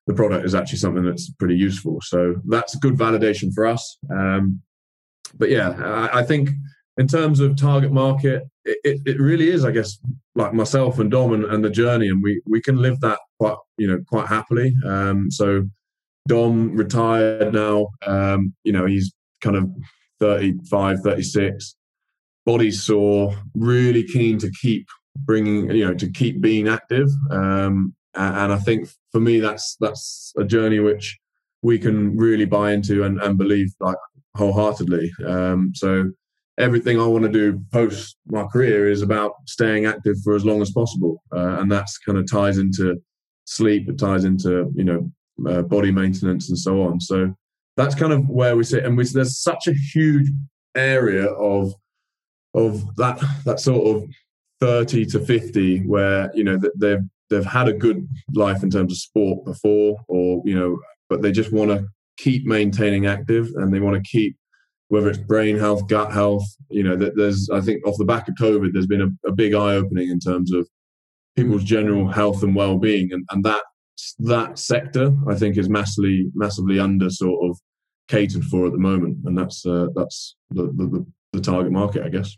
the 0.07 0.13
product 0.13 0.45
is 0.45 0.55
actually 0.55 0.77
something 0.77 1.03
that's 1.03 1.29
pretty 1.31 1.55
useful. 1.55 1.99
So 2.01 2.35
that's 2.45 2.75
good 2.75 2.95
validation 2.95 3.53
for 3.53 3.65
us. 3.65 3.97
Um, 4.09 4.61
but 5.37 5.49
yeah, 5.49 5.71
I, 5.71 6.19
I, 6.19 6.23
think 6.23 6.49
in 6.97 7.07
terms 7.07 7.39
of 7.39 7.57
target 7.57 7.91
market, 7.91 8.43
it, 8.63 8.77
it, 8.83 9.01
it, 9.05 9.19
really 9.19 9.49
is, 9.49 9.65
I 9.65 9.71
guess, 9.71 9.97
like 10.35 10.53
myself 10.53 10.99
and 10.99 11.11
Dom 11.11 11.33
and, 11.33 11.45
and, 11.45 11.63
the 11.63 11.69
journey, 11.69 12.07
and 12.07 12.23
we 12.23 12.41
we 12.45 12.61
can 12.61 12.77
live 12.77 12.99
that 13.01 13.19
quite 13.39 13.57
you 13.77 13.87
know 13.87 13.99
quite 14.07 14.27
happily. 14.27 14.73
Um, 14.85 15.29
so 15.29 15.67
Dom 16.27 16.75
retired 16.75 17.53
now. 17.53 17.87
Um, 18.05 18.53
you 18.63 18.71
know, 18.71 18.85
he's 18.85 19.13
kind 19.41 19.55
of 19.55 19.69
35, 20.19 20.99
36, 21.01 21.75
body 22.45 22.71
sore, 22.71 23.35
really 23.53 24.03
keen 24.03 24.37
to 24.39 24.51
keep 24.61 24.87
bringing, 25.17 25.69
you 25.71 25.85
know, 25.85 25.93
to 25.93 26.09
keep 26.09 26.41
being 26.41 26.67
active. 26.67 27.09
Um, 27.29 27.93
and 28.15 28.53
I 28.53 28.57
think 28.57 28.89
for 29.11 29.19
me, 29.19 29.39
that's 29.39 29.75
that's 29.79 30.33
a 30.37 30.45
journey 30.45 30.79
which 30.79 31.19
we 31.61 31.77
can 31.77 32.15
really 32.15 32.45
buy 32.45 32.71
into 32.71 33.03
and, 33.03 33.19
and 33.21 33.37
believe 33.37 33.73
like 33.79 33.97
wholeheartedly. 34.35 35.11
Um, 35.25 35.71
so 35.73 36.11
everything 36.57 36.99
I 36.99 37.05
want 37.05 37.23
to 37.23 37.31
do 37.31 37.61
post 37.71 38.17
my 38.27 38.45
career 38.45 38.89
is 38.89 39.01
about 39.01 39.33
staying 39.45 39.85
active 39.85 40.17
for 40.23 40.35
as 40.35 40.45
long 40.45 40.61
as 40.61 40.71
possible, 40.71 41.21
uh, 41.35 41.59
and 41.59 41.71
that's 41.71 41.97
kind 41.97 42.17
of 42.17 42.29
ties 42.29 42.57
into 42.57 43.01
sleep. 43.45 43.89
It 43.89 43.99
ties 43.99 44.23
into 44.23 44.71
you 44.75 44.83
know 44.83 45.11
uh, 45.47 45.61
body 45.63 45.91
maintenance 45.91 46.49
and 46.49 46.57
so 46.57 46.81
on. 46.83 46.99
So 46.99 47.33
that's 47.77 47.95
kind 47.95 48.13
of 48.13 48.27
where 48.29 48.55
we 48.55 48.63
sit, 48.63 48.85
and 48.85 48.97
we, 48.97 49.05
there's 49.05 49.39
such 49.39 49.67
a 49.67 49.73
huge 49.93 50.27
area 50.75 51.25
of 51.27 51.73
of 52.53 52.95
that 52.95 53.21
that 53.45 53.59
sort 53.59 53.95
of 53.95 54.09
30 54.61 55.05
to 55.07 55.19
50 55.19 55.79
where 55.85 56.31
you 56.33 56.43
know 56.43 56.57
they've 56.77 57.01
they've 57.29 57.45
had 57.45 57.67
a 57.67 57.73
good 57.73 58.07
life 58.33 58.63
in 58.63 58.69
terms 58.69 58.93
of 58.93 58.97
sport 58.97 59.43
before 59.45 59.97
or 60.07 60.41
you 60.45 60.57
know 60.57 60.77
but 61.09 61.21
they 61.21 61.31
just 61.31 61.51
want 61.51 61.69
to 61.69 61.85
keep 62.17 62.45
maintaining 62.45 63.05
active 63.05 63.49
and 63.55 63.73
they 63.73 63.79
want 63.79 63.95
to 63.95 64.09
keep 64.09 64.37
whether 64.95 65.09
it's 65.09 65.19
brain 65.19 65.57
health 65.57 65.87
gut 65.87 66.11
health 66.11 66.45
you 66.69 66.83
know 66.83 66.95
there's 66.95 67.49
i 67.53 67.59
think 67.59 67.85
off 67.85 67.97
the 67.97 68.05
back 68.05 68.27
of 68.27 68.35
covid 68.35 68.71
there's 68.73 68.87
been 68.87 69.01
a, 69.01 69.29
a 69.29 69.31
big 69.31 69.53
eye 69.53 69.75
opening 69.75 70.09
in 70.09 70.19
terms 70.19 70.51
of 70.53 70.67
people's 71.35 71.63
general 71.63 72.07
health 72.07 72.43
and 72.43 72.55
well-being. 72.55 73.11
And, 73.11 73.25
and 73.31 73.43
that 73.43 73.63
that 74.19 74.59
sector 74.59 75.13
i 75.29 75.35
think 75.35 75.57
is 75.57 75.69
massively 75.69 76.29
massively 76.33 76.79
under 76.79 77.09
sort 77.09 77.49
of 77.49 77.57
catered 78.09 78.43
for 78.43 78.65
at 78.65 78.73
the 78.73 78.77
moment. 78.77 79.19
And 79.25 79.37
that's 79.37 79.65
uh, 79.65 79.87
that's 79.95 80.35
the, 80.49 80.63
the 80.63 81.05
the 81.33 81.41
target 81.41 81.71
market 81.71 82.03
i 82.03 82.09
guess. 82.09 82.35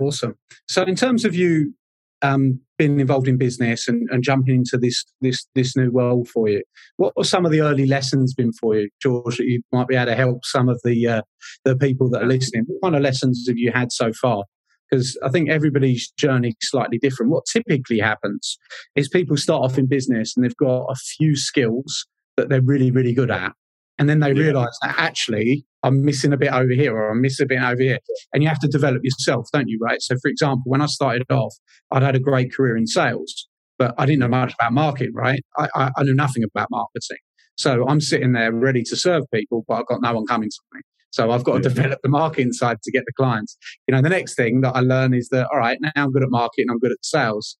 Awesome. 0.00 0.36
So 0.68 0.82
in 0.82 0.96
terms 0.96 1.24
of 1.24 1.34
you 1.34 1.74
um, 2.22 2.60
been 2.80 2.98
involved 2.98 3.28
in 3.28 3.36
business 3.36 3.88
and, 3.88 4.08
and, 4.10 4.22
jumping 4.22 4.54
into 4.54 4.78
this 4.78 5.04
this 5.20 5.46
this 5.54 5.76
new 5.76 5.90
world 5.90 6.26
for 6.26 6.48
you. 6.48 6.62
What 6.96 7.14
were 7.14 7.24
some 7.24 7.44
of 7.44 7.52
the 7.52 7.60
early 7.60 7.84
lessons 7.84 8.32
been 8.32 8.54
for 8.54 8.74
you, 8.74 8.88
George? 9.02 9.36
That 9.36 9.44
you 9.44 9.60
might 9.70 9.86
be 9.86 9.96
able 9.96 10.06
to 10.06 10.16
help 10.16 10.46
some 10.46 10.70
of 10.70 10.80
the 10.82 11.06
uh, 11.06 11.22
the 11.66 11.76
people 11.76 12.08
that 12.10 12.22
are 12.22 12.26
listening. 12.26 12.64
What 12.66 12.88
kind 12.88 12.96
of 12.96 13.02
lessons 13.02 13.44
have 13.48 13.58
you 13.58 13.70
had 13.70 13.92
so 13.92 14.14
far? 14.14 14.44
Because 14.90 15.18
I 15.22 15.28
think 15.28 15.50
everybody's 15.50 16.10
journey 16.12 16.48
is 16.48 16.70
slightly 16.70 16.96
different. 16.96 17.30
What 17.30 17.44
typically 17.44 17.98
happens 17.98 18.56
is 18.96 19.10
people 19.10 19.36
start 19.36 19.62
off 19.62 19.76
in 19.76 19.86
business 19.86 20.32
and 20.34 20.42
they've 20.42 20.56
got 20.56 20.86
a 20.86 20.96
few 20.96 21.36
skills 21.36 22.06
that 22.38 22.48
they're 22.48 22.62
really 22.62 22.90
really 22.90 23.12
good 23.12 23.30
at, 23.30 23.52
and 24.00 24.08
then 24.08 24.18
they 24.18 24.32
yeah. 24.32 24.42
realize 24.42 24.76
that 24.82 24.94
actually 24.98 25.64
I'm 25.82 26.04
missing 26.04 26.32
a 26.32 26.36
bit 26.38 26.52
over 26.52 26.72
here 26.72 26.96
or 26.96 27.10
I'm 27.10 27.20
missing 27.20 27.44
a 27.44 27.46
bit 27.46 27.62
over 27.62 27.82
here. 27.82 27.98
And 28.32 28.42
you 28.42 28.48
have 28.48 28.58
to 28.60 28.68
develop 28.68 29.02
yourself, 29.04 29.46
don't 29.52 29.68
you? 29.68 29.78
Right. 29.80 30.00
So, 30.00 30.16
for 30.22 30.28
example, 30.28 30.62
when 30.64 30.80
I 30.80 30.86
started 30.86 31.24
off, 31.30 31.54
I'd 31.90 32.02
had 32.02 32.16
a 32.16 32.18
great 32.18 32.52
career 32.52 32.76
in 32.78 32.86
sales, 32.86 33.46
but 33.78 33.94
I 33.98 34.06
didn't 34.06 34.20
know 34.20 34.28
much 34.28 34.54
about 34.54 34.72
marketing, 34.72 35.12
right? 35.14 35.42
I, 35.58 35.68
I, 35.74 35.90
I 35.98 36.02
knew 36.02 36.14
nothing 36.14 36.42
about 36.42 36.68
marketing. 36.70 37.18
So 37.56 37.86
I'm 37.86 38.00
sitting 38.00 38.32
there 38.32 38.52
ready 38.52 38.82
to 38.84 38.96
serve 38.96 39.24
people, 39.34 39.64
but 39.68 39.74
I've 39.74 39.86
got 39.86 40.00
no 40.00 40.14
one 40.14 40.26
coming 40.26 40.48
to 40.48 40.60
me. 40.72 40.80
So 41.10 41.30
I've 41.30 41.44
got 41.44 41.56
to 41.56 41.60
develop 41.60 41.98
the 42.02 42.08
marketing 42.08 42.54
side 42.54 42.78
to 42.82 42.90
get 42.90 43.02
the 43.04 43.12
clients. 43.12 43.58
You 43.86 43.94
know, 43.94 44.00
the 44.00 44.08
next 44.08 44.34
thing 44.34 44.62
that 44.62 44.74
I 44.74 44.80
learn 44.80 45.12
is 45.12 45.28
that, 45.28 45.46
all 45.52 45.58
right, 45.58 45.76
now 45.82 45.90
I'm 45.94 46.10
good 46.10 46.22
at 46.22 46.30
marketing, 46.30 46.66
I'm 46.70 46.78
good 46.78 46.92
at 46.92 46.98
sales. 47.02 47.58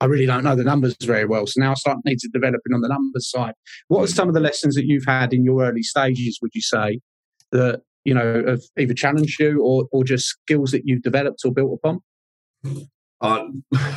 I 0.00 0.06
really 0.06 0.26
don't 0.26 0.44
know 0.44 0.56
the 0.56 0.64
numbers 0.64 0.96
very 1.02 1.26
well. 1.26 1.46
So 1.46 1.60
now 1.60 1.72
I 1.72 1.74
start 1.74 1.98
need 2.04 2.18
to 2.20 2.28
developing 2.32 2.72
on 2.72 2.80
the 2.80 2.88
numbers 2.88 3.30
side. 3.30 3.54
What 3.88 4.02
are 4.02 4.06
some 4.06 4.28
of 4.28 4.34
the 4.34 4.40
lessons 4.40 4.74
that 4.74 4.86
you've 4.86 5.04
had 5.06 5.34
in 5.34 5.44
your 5.44 5.62
early 5.62 5.82
stages, 5.82 6.38
would 6.40 6.52
you 6.54 6.62
say, 6.62 7.00
that, 7.52 7.82
you 8.04 8.14
know, 8.14 8.42
have 8.46 8.62
either 8.78 8.94
challenged 8.94 9.38
you 9.38 9.60
or, 9.62 9.84
or 9.92 10.04
just 10.04 10.26
skills 10.26 10.70
that 10.70 10.82
you've 10.84 11.02
developed 11.02 11.40
or 11.44 11.52
built 11.52 11.78
upon? 11.82 12.00
Uh, 13.20 13.44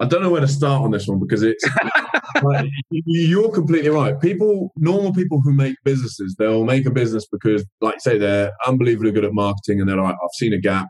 I 0.00 0.04
don't 0.06 0.22
know 0.22 0.30
where 0.30 0.40
to 0.40 0.48
start 0.48 0.84
on 0.84 0.92
this 0.92 1.08
one 1.08 1.18
because 1.18 1.42
it's 1.42 1.64
like, 2.42 2.68
you're 2.90 3.50
completely 3.50 3.90
right. 3.90 4.20
People, 4.20 4.70
normal 4.76 5.12
people 5.12 5.40
who 5.40 5.52
make 5.52 5.74
businesses, 5.82 6.36
they'll 6.38 6.64
make 6.64 6.86
a 6.86 6.90
business 6.90 7.26
because, 7.26 7.64
like 7.80 8.00
say, 8.00 8.16
they're 8.16 8.52
unbelievably 8.66 9.12
good 9.12 9.24
at 9.24 9.32
marketing 9.32 9.80
and 9.80 9.88
they're 9.88 9.96
like, 9.96 10.14
I've 10.14 10.34
seen 10.34 10.52
a 10.52 10.60
gap, 10.60 10.88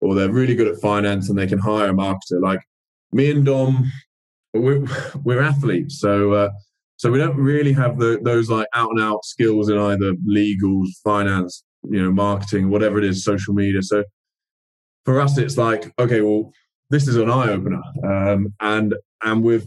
or 0.00 0.14
they're 0.14 0.32
really 0.32 0.54
good 0.54 0.68
at 0.68 0.80
finance 0.80 1.28
and 1.28 1.38
they 1.38 1.46
can 1.46 1.58
hire 1.58 1.90
a 1.90 1.92
marketer. 1.92 2.40
Like 2.40 2.60
me 3.12 3.30
and 3.30 3.44
Dom, 3.44 3.90
we're, 4.54 4.86
we're 5.24 5.42
athletes, 5.42 6.00
so 6.00 6.32
uh, 6.32 6.50
so 6.96 7.10
we 7.10 7.18
don't 7.18 7.36
really 7.36 7.72
have 7.74 7.98
the, 7.98 8.18
those 8.22 8.48
like 8.48 8.66
out 8.74 8.90
and 8.90 9.00
out 9.00 9.24
skills 9.24 9.68
in 9.68 9.76
either 9.78 10.14
legals, 10.26 10.88
finance, 11.04 11.62
you 11.84 12.02
know, 12.02 12.10
marketing, 12.10 12.70
whatever 12.70 12.98
it 12.98 13.04
is, 13.04 13.22
social 13.22 13.52
media. 13.52 13.82
So 13.82 14.02
for 15.04 15.20
us, 15.20 15.36
it's 15.36 15.58
like, 15.58 15.92
okay, 15.98 16.22
well, 16.22 16.52
this 16.88 17.06
is 17.06 17.16
an 17.16 17.30
eye 17.30 17.50
opener, 17.50 17.82
um, 18.04 18.54
and 18.60 18.94
and 19.22 19.42
we've, 19.42 19.66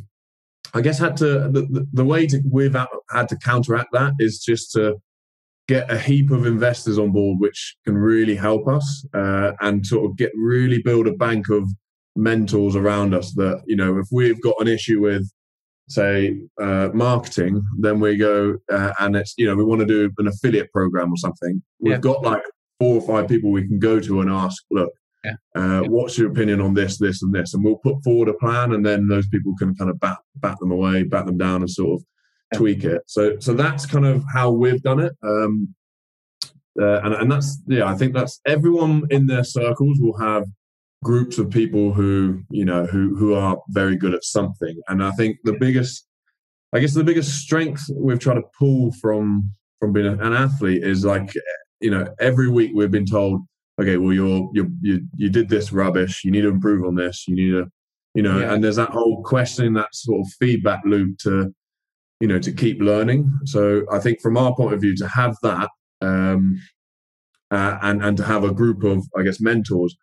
I 0.73 0.81
guess, 0.81 0.97
had 0.97 1.17
to 1.17 1.49
the, 1.49 1.85
the, 1.93 2.05
way 2.05 2.25
to 2.27 2.41
we've 2.49 2.75
had 3.11 3.29
to 3.29 3.37
counteract 3.37 3.89
that 3.93 4.13
is 4.19 4.39
just 4.39 4.71
to 4.71 4.95
get 5.67 5.91
a 5.91 5.99
heap 5.99 6.31
of 6.31 6.45
investors 6.45 6.97
on 6.97 7.11
board, 7.11 7.39
which 7.39 7.75
can 7.85 7.95
really 7.95 8.35
help 8.35 8.67
us 8.67 9.05
uh, 9.13 9.51
and 9.61 9.85
sort 9.85 10.09
of 10.09 10.17
get 10.17 10.31
really 10.35 10.81
build 10.81 11.07
a 11.07 11.13
bank 11.13 11.49
of 11.49 11.69
mentors 12.19 12.75
around 12.75 13.13
us 13.13 13.33
that, 13.35 13.63
you 13.65 13.75
know, 13.75 13.97
if 13.97 14.07
we've 14.11 14.41
got 14.41 14.55
an 14.59 14.67
issue 14.67 15.01
with, 15.01 15.29
say, 15.87 16.39
uh, 16.61 16.89
marketing, 16.93 17.61
then 17.79 17.99
we 17.99 18.17
go 18.17 18.57
uh, 18.71 18.93
and 18.99 19.15
it's, 19.15 19.33
you 19.37 19.47
know, 19.47 19.55
we 19.55 19.63
want 19.63 19.79
to 19.79 19.87
do 19.87 20.11
an 20.17 20.27
affiliate 20.27 20.71
program 20.71 21.11
or 21.11 21.17
something. 21.17 21.61
We've 21.79 21.93
yeah. 21.93 21.99
got 21.99 22.21
like 22.21 22.43
four 22.79 22.95
or 22.95 23.01
five 23.01 23.27
people 23.27 23.51
we 23.51 23.67
can 23.67 23.79
go 23.79 23.99
to 23.99 24.21
and 24.21 24.29
ask, 24.29 24.63
look, 24.69 24.91
yeah. 25.25 25.33
Uh, 25.53 25.81
what's 25.81 26.17
your 26.17 26.31
opinion 26.31 26.61
on 26.61 26.73
this, 26.73 26.97
this, 26.97 27.21
and 27.21 27.33
this? 27.35 27.53
And 27.53 27.61
we'll 27.61 27.75
put 27.75 28.01
forward 28.05 28.29
a 28.29 28.33
plan, 28.33 28.71
and 28.71 28.85
then 28.85 29.07
those 29.07 29.27
people 29.27 29.53
can 29.59 29.75
kind 29.75 29.89
of 29.89 29.99
bat, 29.99 30.17
bat 30.35 30.57
them 30.61 30.71
away, 30.71 31.03
bat 31.03 31.25
them 31.25 31.37
down, 31.37 31.59
and 31.61 31.69
sort 31.69 31.99
of 31.99 32.05
tweak 32.57 32.85
it. 32.85 33.01
So 33.05 33.37
so 33.39 33.53
that's 33.53 33.85
kind 33.85 34.05
of 34.05 34.23
how 34.33 34.51
we've 34.51 34.81
done 34.81 35.01
it. 35.01 35.13
Um, 35.21 35.75
uh, 36.81 37.01
and 37.01 37.13
and 37.15 37.29
that's 37.29 37.61
yeah, 37.67 37.85
I 37.85 37.95
think 37.95 38.13
that's 38.13 38.39
everyone 38.45 39.03
in 39.09 39.27
their 39.27 39.43
circles 39.43 39.97
will 39.99 40.17
have 40.17 40.45
groups 41.03 41.37
of 41.37 41.49
people 41.49 41.93
who 41.93 42.41
you 42.49 42.65
know 42.65 42.85
who 42.85 43.15
who 43.15 43.33
are 43.33 43.57
very 43.69 43.95
good 43.95 44.13
at 44.13 44.23
something. 44.23 44.79
And 44.87 45.03
I 45.03 45.11
think 45.11 45.37
the 45.43 45.57
biggest, 45.59 46.07
I 46.73 46.79
guess 46.79 46.93
the 46.93 47.03
biggest 47.03 47.39
strength 47.39 47.83
we've 47.95 48.19
tried 48.19 48.35
to 48.35 48.43
pull 48.57 48.91
from 48.93 49.51
from 49.79 49.93
being 49.93 50.07
an 50.07 50.33
athlete 50.33 50.83
is 50.83 51.05
like 51.05 51.31
you 51.79 51.89
know 51.89 52.07
every 52.19 52.49
week 52.49 52.71
we've 52.73 52.91
been 52.91 53.05
told 53.05 53.41
okay 53.81 53.97
well 53.97 54.13
you're 54.13 54.49
you're 54.53 54.67
you 54.81 55.01
you 55.15 55.29
did 55.29 55.49
this 55.49 55.71
rubbish 55.71 56.23
you 56.23 56.31
need 56.31 56.41
to 56.41 56.49
improve 56.49 56.85
on 56.85 56.95
this 56.95 57.25
you 57.27 57.35
need 57.35 57.51
to 57.51 57.65
you 58.13 58.21
know 58.21 58.39
yeah. 58.39 58.53
and 58.53 58.63
there's 58.63 58.75
that 58.75 58.89
whole 58.89 59.23
questioning 59.23 59.73
that 59.73 59.93
sort 59.93 60.19
of 60.19 60.27
feedback 60.39 60.81
loop 60.85 61.17
to 61.17 61.53
you 62.19 62.27
know 62.27 62.39
to 62.39 62.51
keep 62.51 62.81
learning 62.81 63.31
so 63.45 63.83
i 63.91 63.99
think 63.99 64.19
from 64.21 64.37
our 64.37 64.53
point 64.55 64.73
of 64.73 64.81
view 64.81 64.95
to 64.95 65.07
have 65.07 65.35
that 65.41 65.69
um, 66.01 66.59
uh, 67.51 67.77
and 67.81 68.03
and 68.03 68.17
to 68.17 68.23
have 68.23 68.43
a 68.43 68.53
group 68.53 68.83
of 68.83 69.05
i 69.17 69.23
guess 69.23 69.39
mentors 69.39 69.95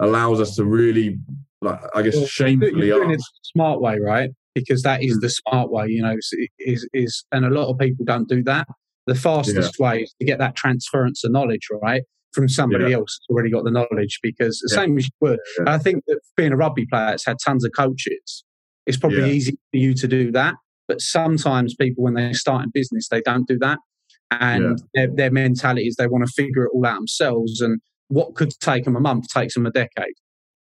allows 0.00 0.40
us 0.40 0.56
to 0.56 0.64
really 0.64 1.18
like 1.60 1.80
i 1.94 2.02
guess 2.02 2.16
well, 2.16 2.26
shamefully 2.26 2.86
you're 2.86 2.98
doing 2.98 3.12
it 3.12 3.20
smart 3.42 3.80
way 3.80 3.98
right 3.98 4.30
because 4.54 4.82
that 4.82 5.02
is 5.02 5.18
mm. 5.18 5.20
the 5.20 5.30
smart 5.30 5.70
way 5.70 5.86
you 5.88 6.02
know 6.02 6.16
is 6.58 6.88
is 6.92 7.24
and 7.32 7.44
a 7.44 7.50
lot 7.50 7.68
of 7.68 7.78
people 7.78 8.04
don't 8.04 8.28
do 8.28 8.42
that 8.42 8.66
the 9.06 9.14
fastest 9.14 9.76
yeah. 9.78 9.86
way 9.86 10.02
is 10.02 10.14
to 10.18 10.26
get 10.26 10.38
that 10.38 10.56
transference 10.56 11.24
of 11.24 11.32
knowledge 11.32 11.68
right 11.82 12.02
from 12.32 12.48
somebody 12.48 12.90
yeah. 12.90 12.96
else 12.96 13.20
who's 13.28 13.34
already 13.34 13.50
got 13.50 13.64
the 13.64 13.70
knowledge 13.70 14.18
because 14.22 14.58
the 14.58 14.74
yeah. 14.74 14.82
same 14.82 14.98
as 14.98 15.04
you 15.04 15.10
would 15.20 15.38
i 15.66 15.78
think 15.78 16.02
that 16.06 16.18
being 16.36 16.52
a 16.52 16.56
rugby 16.56 16.86
player 16.86 17.12
it's 17.12 17.26
had 17.26 17.36
tons 17.44 17.64
of 17.64 17.70
coaches 17.76 18.44
it's 18.86 18.98
probably 18.98 19.30
easy 19.30 19.52
for 19.70 19.78
you 19.78 19.94
to 19.94 20.08
do 20.08 20.32
that 20.32 20.54
but 20.88 21.00
sometimes 21.00 21.74
people, 21.74 22.04
when 22.04 22.14
they 22.14 22.32
start 22.32 22.64
in 22.64 22.70
business, 22.72 23.08
they 23.08 23.20
don't 23.22 23.48
do 23.48 23.58
that. 23.58 23.78
And 24.30 24.80
their, 24.94 25.08
their 25.14 25.30
mentality 25.30 25.86
is 25.86 25.96
they 25.96 26.06
want 26.06 26.26
to 26.26 26.32
figure 26.32 26.64
it 26.64 26.70
all 26.74 26.84
out 26.86 26.96
themselves. 26.96 27.60
And 27.60 27.80
what 28.08 28.34
could 28.34 28.52
take 28.60 28.84
them 28.84 28.96
a 28.96 29.00
month 29.00 29.28
takes 29.28 29.54
them 29.54 29.66
a 29.66 29.70
decade. 29.70 30.14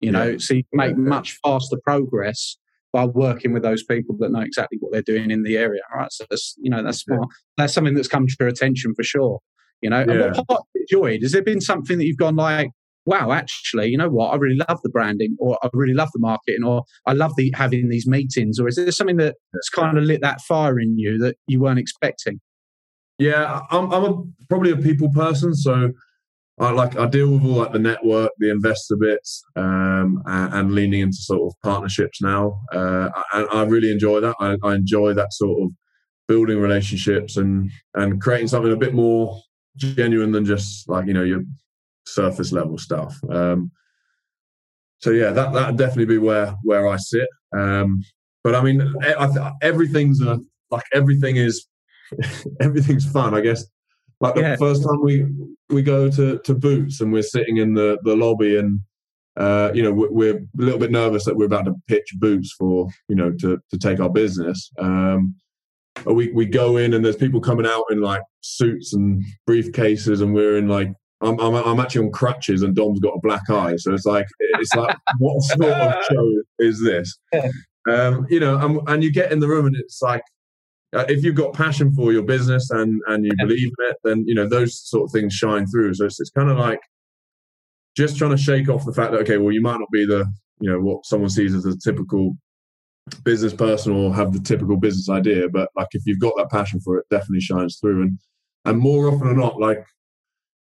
You 0.02 0.12
know, 0.12 0.32
yeah. 0.32 0.38
so 0.38 0.56
you 0.56 0.64
make 0.74 0.92
yeah. 0.92 0.98
much 0.98 1.38
faster 1.44 1.78
progress 1.84 2.58
by 2.92 3.06
working 3.06 3.54
with 3.54 3.64
those 3.64 3.84
people 3.84 4.16
that 4.20 4.32
know 4.32 4.42
exactly 4.42 4.78
what 4.80 4.92
they're 4.92 5.02
doing 5.02 5.32
in 5.32 5.44
the 5.44 5.58
area. 5.58 5.82
Right. 5.94 6.12
So 6.12 6.26
that's, 6.30 6.56
you 6.58 6.70
know, 6.70 6.84
that's 6.84 7.00
smart. 7.00 7.28
That's 7.58 7.74
something 7.74 7.94
that's 7.94 8.08
come 8.08 8.28
to 8.28 8.36
your 8.40 8.50
attention 8.50 8.94
for 8.96 9.04
sure. 9.04 9.40
You 9.82 9.90
know, 9.90 10.02
and 10.02 10.36
what 10.36 10.48
part 10.48 10.64
enjoyed? 10.76 11.22
Has 11.22 11.32
there 11.32 11.44
been 11.44 11.62
something 11.62 11.98
that 11.98 12.06
you've 12.06 12.18
gone 12.18 12.36
like, 12.36 12.72
wow, 13.06 13.32
actually, 13.32 13.90
you 13.90 13.98
know 13.98 14.10
what? 14.10 14.34
I 14.34 14.38
really 14.38 14.58
love 14.68 14.80
the 14.82 14.90
branding, 14.90 15.36
or 15.40 15.60
I 15.64 15.70
really 15.74 15.94
love 15.94 16.10
the 16.14 16.20
marketing, 16.20 16.64
or 16.66 16.84
I 17.06 17.14
love 17.14 17.36
the 17.36 17.54
having 17.56 17.90
these 17.90 18.08
meetings, 18.08 18.60
or 18.60 18.68
is 18.68 18.78
there 18.78 18.92
something 18.92 19.18
that's 19.18 19.70
kind 19.74 19.98
of 19.98 20.04
lit 20.04 20.22
that 20.22 20.42
fire 20.42 20.80
in 20.80 20.98
you 20.98 21.18
that 21.20 21.36
you 21.48 21.62
weren't 21.62 21.80
expecting? 21.80 22.40
Yeah, 23.20 23.62
I'm, 23.70 23.94
I'm 23.94 24.04
a, 24.04 24.24
probably 24.50 24.72
a 24.72 24.78
people 24.78 25.10
person, 25.12 25.54
so 25.54 25.92
I 26.58 26.72
like 26.72 26.98
I 26.98 27.06
deal 27.08 27.32
with 27.32 27.44
all 27.44 27.58
like 27.58 27.74
the 27.74 27.80
network, 27.80 28.32
the 28.38 28.50
investor 28.50 28.96
bits, 28.96 29.44
um, 29.58 30.24
and, 30.26 30.54
and, 30.54 30.72
leaning 30.74 31.02
into 31.02 31.18
sort 31.18 31.42
of 31.42 31.62
partnerships 31.62 32.22
now. 32.22 32.62
Uh, 32.72 33.10
I, 33.34 33.42
I 33.52 33.64
really 33.64 33.92
enjoy 33.92 34.22
that. 34.22 34.36
I, 34.40 34.56
I 34.64 34.76
enjoy 34.76 35.14
that 35.16 35.34
sort 35.34 35.64
of 35.64 35.72
building 36.30 36.60
relationships 36.60 37.36
and 37.36 37.72
and 37.94 38.22
creating 38.22 38.48
something 38.48 38.72
a 38.72 38.78
bit 38.78 38.94
more 38.94 39.38
genuine 39.76 40.32
than 40.32 40.46
just 40.46 40.88
like 40.88 41.08
you 41.08 41.14
know 41.14 41.24
your 41.24 41.42
surface 42.06 42.54
level 42.54 42.78
stuff. 42.78 43.20
Um, 43.30 43.72
so 45.00 45.12
yeah, 45.12 45.32
that 45.32 45.52
that 45.54 45.76
definitely 45.76 46.06
be 46.06 46.18
where 46.20 46.56
where 46.64 46.88
I 46.88 46.96
sit. 46.96 47.28
Um, 47.56 48.02
but 48.46 48.56
I 48.56 48.62
mean, 48.62 48.94
I, 49.04 49.52
everything's 49.62 50.22
a, 50.22 50.40
like 50.72 50.86
everything 50.94 51.36
is 51.36 51.68
everything's 52.62 53.12
fun. 53.12 53.34
I 53.34 53.42
guess 53.42 53.66
like 54.22 54.36
the 54.36 54.42
yeah. 54.42 54.56
first 54.56 54.84
time 54.84 55.02
we 55.02 55.26
we 55.70 55.82
go 55.82 56.10
to 56.10 56.40
to 56.40 56.54
Boots 56.54 57.02
and 57.02 57.12
we're 57.12 57.24
sitting 57.24 57.58
in 57.58 57.74
the 57.74 57.98
the 58.04 58.16
lobby 58.16 58.58
and 58.58 58.80
uh, 59.38 59.72
you 59.74 59.84
know 59.84 59.92
we're, 59.92 60.38
a 60.38 60.42
little 60.58 60.80
bit 60.80 60.92
nervous 60.92 61.26
that 61.26 61.36
we're 61.36 61.46
about 61.46 61.66
to 61.66 61.76
pitch 61.88 62.14
Boots 62.18 62.54
for 62.58 62.88
you 63.10 63.16
know 63.16 63.32
to 63.40 63.60
to 63.70 63.78
take 63.78 64.00
our 64.00 64.10
business. 64.10 64.72
Um, 64.80 65.36
we 66.06 66.32
we 66.32 66.46
go 66.46 66.78
in 66.78 66.94
and 66.94 67.04
there's 67.04 67.16
people 67.16 67.40
coming 67.40 67.66
out 67.66 67.84
in 67.90 68.02
like 68.02 68.22
suits 68.42 68.94
and 68.94 69.24
briefcases 69.50 70.22
and 70.22 70.34
we're 70.34 70.58
in 70.58 70.68
like 70.68 70.92
I'm, 71.22 71.40
I'm, 71.40 71.56
I'm 71.56 71.80
actually 71.80 72.06
on 72.06 72.12
crutches 72.12 72.62
and 72.62 72.76
Dom's 72.76 73.00
got 73.00 73.16
a 73.16 73.20
black 73.22 73.50
eye. 73.50 73.76
So 73.78 73.94
it's 73.94 74.06
like, 74.06 74.28
it's 74.40 74.76
like, 74.76 74.96
what 75.20 75.42
sort 75.42 75.72
of 75.72 76.04
show 76.12 76.42
is 76.60 76.84
this? 76.84 77.18
Um, 77.90 78.28
you 78.30 78.40
know, 78.40 78.58
and, 78.58 78.80
and 78.88 79.04
you 79.04 79.12
get 79.12 79.32
in 79.32 79.40
the 79.40 79.48
room 79.48 79.66
and 79.66 79.76
it's 79.76 80.02
like, 80.02 80.24
uh, 80.96 81.06
if 81.10 81.24
you've 81.24 81.36
got 81.36 81.54
passion 81.54 81.94
for 81.94 82.14
your 82.14 82.24
business 82.24 82.70
and, 82.72 83.02
and 83.08 83.26
you 83.26 83.32
believe 83.38 83.68
in 83.68 83.90
it, 83.90 83.98
then, 84.04 84.24
you 84.26 84.34
know, 84.34 84.48
those 84.48 84.88
sort 84.88 85.04
of 85.04 85.12
things 85.12 85.34
shine 85.34 85.68
through. 85.68 85.94
So 85.94 86.06
it's, 86.06 86.20
it's 86.20 86.30
kind 86.30 86.50
of 86.50 86.58
like 86.58 86.80
just 87.98 88.18
trying 88.18 88.32
to 88.32 88.38
shake 88.38 88.70
off 88.70 88.86
the 88.86 88.94
fact 88.94 89.12
that, 89.12 89.22
okay, 89.22 89.38
well, 89.38 89.52
you 89.52 89.62
might 89.62 89.80
not 89.80 89.92
be 89.92 90.06
the, 90.06 90.26
you 90.60 90.72
know, 90.72 90.80
what 90.80 91.06
someone 91.06 91.30
sees 91.30 91.54
as 91.54 91.66
a 91.66 91.78
typical 91.78 92.36
business 93.24 93.54
person 93.54 93.92
or 93.94 94.14
have 94.16 94.34
the 94.34 94.40
typical 94.40 94.78
business 94.78 95.10
idea. 95.10 95.50
But 95.50 95.70
like, 95.76 95.90
if 95.92 96.04
you've 96.06 96.20
got 96.20 96.34
that 96.38 96.50
passion 96.50 96.80
for 96.80 96.98
it, 96.98 97.06
definitely 97.12 97.42
shines 97.42 97.78
through. 97.80 98.04
And, 98.04 98.20
and 98.64 98.80
more 98.80 99.08
often 99.08 99.28
than 99.28 99.38
not, 99.38 99.60
like 99.60 99.86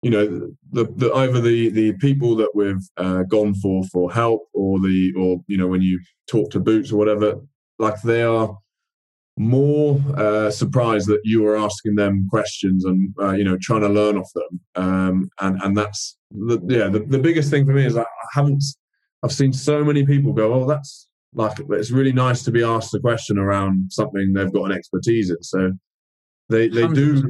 you 0.01 0.11
know 0.11 0.51
the, 0.71 0.85
the 0.97 1.11
either 1.15 1.41
the 1.41 1.69
the 1.69 1.93
people 1.93 2.35
that 2.35 2.51
we've 2.53 2.87
uh, 2.97 3.23
gone 3.23 3.55
for 3.55 3.83
for 3.85 4.11
help 4.11 4.41
or 4.53 4.79
the 4.79 5.11
or 5.17 5.37
you 5.47 5.57
know 5.57 5.65
when 5.65 5.81
you 5.81 5.99
talk 6.29 6.51
to 6.51 6.59
boots 6.59 6.91
or 6.91 6.97
whatever 6.97 7.41
like 7.79 7.99
they 8.03 8.21
are 8.21 8.55
more 9.37 9.99
uh, 10.15 10.49
surprised 10.49 11.07
that 11.07 11.19
you 11.23 11.45
are 11.45 11.57
asking 11.57 11.95
them 11.95 12.27
questions 12.29 12.85
and 12.85 13.13
uh, 13.19 13.31
you 13.31 13.43
know 13.43 13.57
trying 13.61 13.81
to 13.81 13.89
learn 13.89 14.17
off 14.17 14.29
them. 14.33 14.59
Um, 14.75 15.29
and 15.41 15.61
and 15.61 15.77
that's 15.77 16.17
the, 16.31 16.59
yeah 16.67 16.87
the, 16.87 16.99
the 16.99 17.19
biggest 17.19 17.49
thing 17.49 17.65
for 17.65 17.73
me 17.73 17.85
is 17.85 17.97
I 17.97 18.05
haven't 18.33 18.63
I've 19.23 19.33
seen 19.33 19.53
so 19.53 19.83
many 19.83 20.05
people 20.05 20.33
go 20.33 20.53
oh 20.53 20.67
that's 20.67 21.07
like 21.33 21.57
it's 21.71 21.91
really 21.91 22.13
nice 22.13 22.43
to 22.43 22.51
be 22.51 22.63
asked 22.63 22.95
a 22.95 22.99
question 22.99 23.37
around 23.37 23.91
something 23.91 24.31
they've 24.31 24.53
got 24.53 24.71
an 24.71 24.77
expertise 24.77 25.29
in. 25.29 25.43
So 25.43 25.73
they 26.49 26.69
they 26.69 26.87
do 26.87 27.23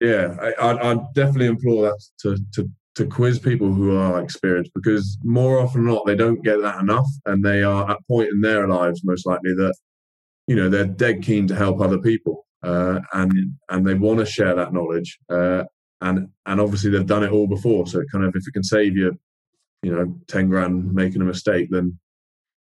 yeah, 0.00 0.36
I, 0.60 0.92
I 0.92 0.96
definitely 1.14 1.46
implore 1.46 1.82
that 1.82 2.02
to, 2.22 2.36
to 2.54 2.70
to 2.96 3.06
quiz 3.06 3.38
people 3.38 3.72
who 3.72 3.96
are 3.96 4.22
experienced 4.22 4.70
because 4.74 5.18
more 5.24 5.58
often 5.58 5.84
than 5.84 5.94
not 5.94 6.06
they 6.06 6.14
don't 6.14 6.44
get 6.44 6.60
that 6.62 6.80
enough, 6.80 7.06
and 7.26 7.44
they 7.44 7.62
are 7.62 7.90
at 7.90 7.96
a 7.96 8.02
point 8.08 8.28
in 8.30 8.40
their 8.40 8.68
lives 8.68 9.02
most 9.04 9.26
likely 9.26 9.54
that 9.54 9.74
you 10.46 10.56
know 10.56 10.68
they're 10.68 10.84
dead 10.84 11.22
keen 11.22 11.46
to 11.48 11.54
help 11.54 11.80
other 11.80 11.98
people, 11.98 12.46
uh, 12.62 13.00
and 13.12 13.54
and 13.68 13.86
they 13.86 13.94
want 13.94 14.20
to 14.20 14.26
share 14.26 14.54
that 14.54 14.72
knowledge, 14.72 15.18
uh, 15.30 15.64
and 16.00 16.28
and 16.46 16.60
obviously 16.60 16.90
they've 16.90 17.06
done 17.06 17.24
it 17.24 17.32
all 17.32 17.46
before, 17.46 17.86
so 17.86 18.02
kind 18.12 18.24
of 18.24 18.34
if 18.34 18.46
it 18.46 18.52
can 18.52 18.64
save 18.64 18.96
you, 18.96 19.18
you 19.82 19.94
know, 19.94 20.16
ten 20.28 20.48
grand 20.48 20.92
making 20.92 21.22
a 21.22 21.24
mistake, 21.24 21.68
then 21.70 21.98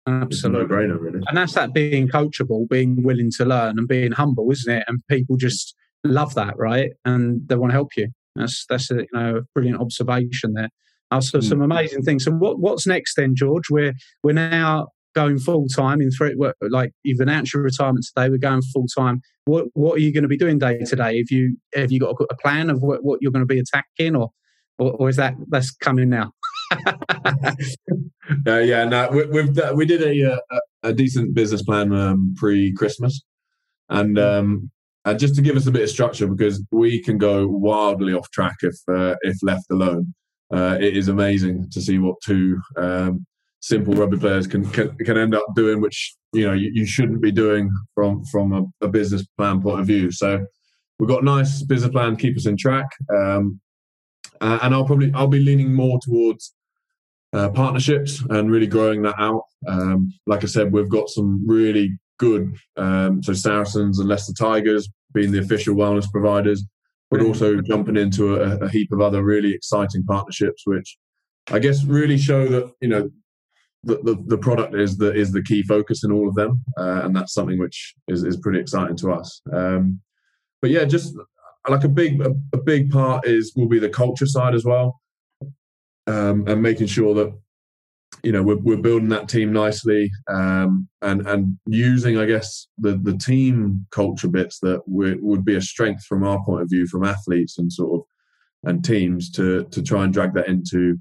Absolutely. 0.08 0.66
no 0.66 0.66
brainer, 0.66 1.00
really. 1.00 1.20
And 1.28 1.36
that's 1.36 1.54
that 1.54 1.72
being 1.74 2.08
coachable, 2.08 2.68
being 2.68 3.02
willing 3.02 3.30
to 3.36 3.44
learn 3.44 3.78
and 3.78 3.86
being 3.86 4.12
humble, 4.12 4.50
isn't 4.50 4.72
it? 4.72 4.84
And 4.88 5.00
people 5.08 5.36
just 5.36 5.74
love 6.04 6.34
that, 6.34 6.56
right? 6.56 6.92
And 7.04 7.46
they 7.48 7.56
want 7.56 7.70
to 7.70 7.74
help 7.74 7.96
you. 7.96 8.08
That's 8.34 8.64
that's 8.68 8.90
a 8.90 8.96
you 8.96 9.08
know 9.12 9.36
a 9.38 9.42
brilliant 9.54 9.80
observation 9.80 10.54
there. 10.54 10.70
Also, 11.10 11.38
mm. 11.38 11.44
some 11.44 11.62
amazing 11.62 12.02
things. 12.02 12.24
So, 12.24 12.32
what 12.32 12.58
what's 12.60 12.86
next 12.86 13.16
then, 13.16 13.34
George? 13.34 13.70
We're 13.70 13.94
we're 14.22 14.32
now 14.32 14.88
going 15.14 15.38
full 15.38 15.66
time 15.68 16.00
in 16.00 16.10
three. 16.10 16.34
Like 16.60 16.92
you've 17.02 17.20
announced 17.20 17.54
your 17.54 17.62
retirement 17.62 18.06
today. 18.06 18.28
We're 18.28 18.38
going 18.38 18.62
full 18.72 18.86
time. 18.86 19.20
What 19.44 19.66
what 19.74 19.96
are 19.96 20.00
you 20.00 20.12
going 20.12 20.22
to 20.22 20.28
be 20.28 20.36
doing 20.36 20.58
day 20.58 20.78
to 20.78 20.96
day? 20.96 21.18
Have 21.18 21.30
you 21.30 21.56
have 21.74 21.90
you 21.90 22.00
got 22.00 22.14
a, 22.30 22.34
plan 22.36 22.70
of 22.70 22.82
what, 22.82 23.02
what 23.02 23.20
you're 23.22 23.32
going 23.32 23.46
to 23.46 23.54
be 23.54 23.58
attacking, 23.58 24.16
or, 24.16 24.30
or, 24.78 24.92
or 24.92 25.08
is 25.08 25.16
that 25.16 25.34
that's 25.48 25.70
coming 25.70 26.08
now? 26.08 26.32
uh, 28.46 28.58
yeah, 28.58 28.84
no, 28.84 29.08
we, 29.10 29.26
we've 29.26 29.58
we 29.74 29.86
did 29.86 30.02
a 30.02 30.40
a, 30.50 30.60
a 30.84 30.92
decent 30.92 31.34
business 31.34 31.62
plan 31.62 31.92
um, 31.92 32.34
pre 32.36 32.72
Christmas, 32.74 33.22
and 33.88 34.16
hmm. 34.16 34.22
um, 34.22 34.70
uh, 35.04 35.14
just 35.14 35.34
to 35.36 35.42
give 35.42 35.56
us 35.56 35.66
a 35.66 35.70
bit 35.70 35.82
of 35.82 35.88
structure, 35.88 36.26
because 36.26 36.62
we 36.70 37.02
can 37.02 37.16
go 37.16 37.48
wildly 37.48 38.12
off 38.12 38.30
track 38.30 38.56
if 38.62 38.76
uh, 38.88 39.16
if 39.22 39.36
left 39.42 39.64
alone. 39.70 40.14
Uh, 40.50 40.78
it 40.80 40.96
is 40.96 41.08
amazing 41.08 41.68
to 41.70 41.80
see 41.80 41.98
what 41.98 42.16
two 42.24 42.58
um, 42.76 43.26
simple 43.60 43.94
rugby 43.94 44.18
players 44.18 44.46
can, 44.46 44.68
can, 44.70 44.94
can 44.98 45.18
end 45.18 45.34
up 45.34 45.44
doing, 45.54 45.80
which 45.80 46.14
you 46.32 46.46
know 46.46 46.52
you, 46.52 46.70
you 46.72 46.86
shouldn't 46.86 47.20
be 47.20 47.32
doing 47.32 47.70
from 47.94 48.24
from 48.26 48.52
a, 48.52 48.86
a, 48.86 48.88
business 48.88 49.26
plan 49.36 49.60
point 49.60 49.80
of 49.80 49.86
view. 49.86 50.10
So 50.10 50.44
we've 50.98 51.08
got 51.08 51.22
a 51.22 51.24
nice 51.24 51.62
business 51.62 51.92
plan 51.92 52.16
to 52.16 52.22
keep 52.22 52.36
us 52.36 52.46
in 52.46 52.56
track. 52.56 52.86
Um, 53.14 53.60
uh, 54.40 54.58
and 54.62 54.74
I'll 54.74 54.84
probably 54.84 55.12
I'll 55.14 55.26
be 55.26 55.40
leaning 55.40 55.72
more 55.72 55.98
towards 56.02 56.54
uh, 57.32 57.50
partnerships 57.50 58.22
and 58.30 58.50
really 58.50 58.66
growing 58.66 59.02
that 59.02 59.16
out. 59.18 59.42
Um, 59.66 60.12
like 60.26 60.44
I 60.44 60.46
said, 60.46 60.72
we've 60.72 60.88
got 60.88 61.08
some 61.08 61.46
really 61.46 61.98
good 62.18 62.54
um, 62.76 63.22
so 63.22 63.32
Saracens 63.32 63.98
and 63.98 64.08
Leicester 64.08 64.32
Tigers 64.32 64.88
being 65.14 65.32
the 65.32 65.38
official 65.38 65.74
wellness 65.74 66.10
providers, 66.10 66.64
but 67.10 67.22
also 67.22 67.60
jumping 67.60 67.96
into 67.96 68.36
a, 68.36 68.58
a 68.58 68.68
heap 68.68 68.92
of 68.92 69.00
other 69.00 69.22
really 69.22 69.52
exciting 69.52 70.04
partnerships, 70.04 70.62
which 70.66 70.96
I 71.50 71.58
guess 71.58 71.84
really 71.84 72.18
show 72.18 72.46
that 72.48 72.72
you 72.80 72.88
know 72.88 73.10
the, 73.84 73.96
the, 74.02 74.24
the, 74.26 74.38
product 74.38 74.74
is 74.74 74.96
the 74.96 75.14
is 75.14 75.32
the 75.32 75.42
key 75.42 75.62
focus 75.62 76.04
in 76.04 76.12
all 76.12 76.28
of 76.28 76.34
them, 76.34 76.62
uh, 76.76 77.02
and 77.04 77.14
that's 77.14 77.32
something 77.32 77.58
which 77.58 77.94
is, 78.08 78.24
is 78.24 78.36
pretty 78.36 78.58
exciting 78.58 78.96
to 78.96 79.12
us. 79.12 79.40
Um, 79.52 80.00
but 80.60 80.70
yeah, 80.70 80.84
just 80.84 81.14
like 81.68 81.84
a 81.84 81.88
big 81.88 82.20
a, 82.20 82.34
a, 82.52 82.58
big 82.58 82.90
part 82.90 83.26
is 83.26 83.52
will 83.54 83.68
be 83.68 83.78
the 83.78 83.88
culture 83.88 84.26
side 84.26 84.54
as 84.54 84.64
well, 84.64 85.00
um, 86.06 86.46
and 86.48 86.60
making 86.60 86.88
sure 86.88 87.14
that 87.14 87.32
you 88.22 88.32
know 88.32 88.42
we're, 88.42 88.56
we're 88.56 88.76
building 88.76 89.10
that 89.10 89.28
team 89.28 89.52
nicely 89.52 90.10
um, 90.28 90.88
and 91.02 91.26
and 91.28 91.58
using 91.66 92.18
I 92.18 92.24
guess 92.24 92.66
the 92.78 92.96
the 92.96 93.16
team 93.16 93.86
culture 93.90 94.28
bits 94.28 94.58
that 94.60 94.82
would 94.86 95.44
be 95.44 95.56
a 95.56 95.62
strength 95.62 96.04
from 96.04 96.24
our 96.24 96.42
point 96.44 96.62
of 96.62 96.70
view 96.70 96.86
from 96.88 97.04
athletes 97.04 97.58
and 97.58 97.72
sort 97.72 98.00
of 98.00 98.06
and 98.68 98.84
teams 98.84 99.30
to 99.32 99.64
to 99.64 99.82
try 99.82 100.04
and 100.04 100.12
drag 100.12 100.34
that 100.34 100.48
into 100.48 100.98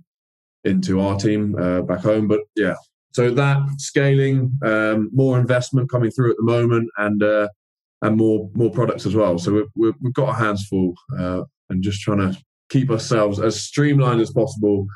into 0.63 0.99
our 0.99 1.17
team 1.17 1.55
uh, 1.59 1.81
back 1.81 1.99
home. 1.99 2.27
But 2.27 2.41
yeah, 2.55 2.75
so 3.13 3.31
that 3.31 3.57
scaling, 3.77 4.57
um, 4.63 5.09
more 5.13 5.39
investment 5.39 5.89
coming 5.89 6.11
through 6.11 6.31
at 6.31 6.37
the 6.37 6.43
moment, 6.43 6.89
and 6.97 7.23
uh, 7.23 7.47
and 8.01 8.17
more 8.17 8.49
more 8.53 8.71
products 8.71 9.05
as 9.05 9.15
well. 9.15 9.37
So 9.37 9.51
we 9.75 9.85
have 9.87 9.95
we've 10.01 10.13
got 10.13 10.29
our 10.29 10.35
hands 10.35 10.67
full 10.67 10.93
uh, 11.17 11.43
and 11.69 11.83
just 11.83 12.01
trying 12.01 12.19
to 12.19 12.37
keep 12.69 12.89
ourselves 12.89 13.39
as 13.39 13.61
streamlined 13.61 14.21
as 14.21 14.31
possible 14.31 14.87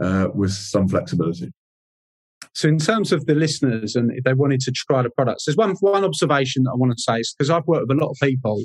uh, 0.00 0.28
with 0.34 0.52
some 0.52 0.88
flexibility. 0.88 1.52
So, 2.52 2.68
in 2.68 2.78
terms 2.78 3.12
of 3.12 3.26
the 3.26 3.34
listeners, 3.34 3.94
and 3.94 4.10
if 4.12 4.24
they 4.24 4.34
wanted 4.34 4.60
to 4.60 4.72
try 4.72 5.02
the 5.02 5.10
products, 5.10 5.44
there's 5.44 5.56
one 5.56 5.74
one 5.80 6.04
observation 6.04 6.64
that 6.64 6.72
I 6.72 6.76
want 6.76 6.96
to 6.96 7.02
say 7.02 7.18
is 7.18 7.34
because 7.36 7.50
I've 7.50 7.66
worked 7.66 7.88
with 7.88 7.98
a 7.98 8.00
lot 8.00 8.10
of 8.10 8.16
people 8.20 8.62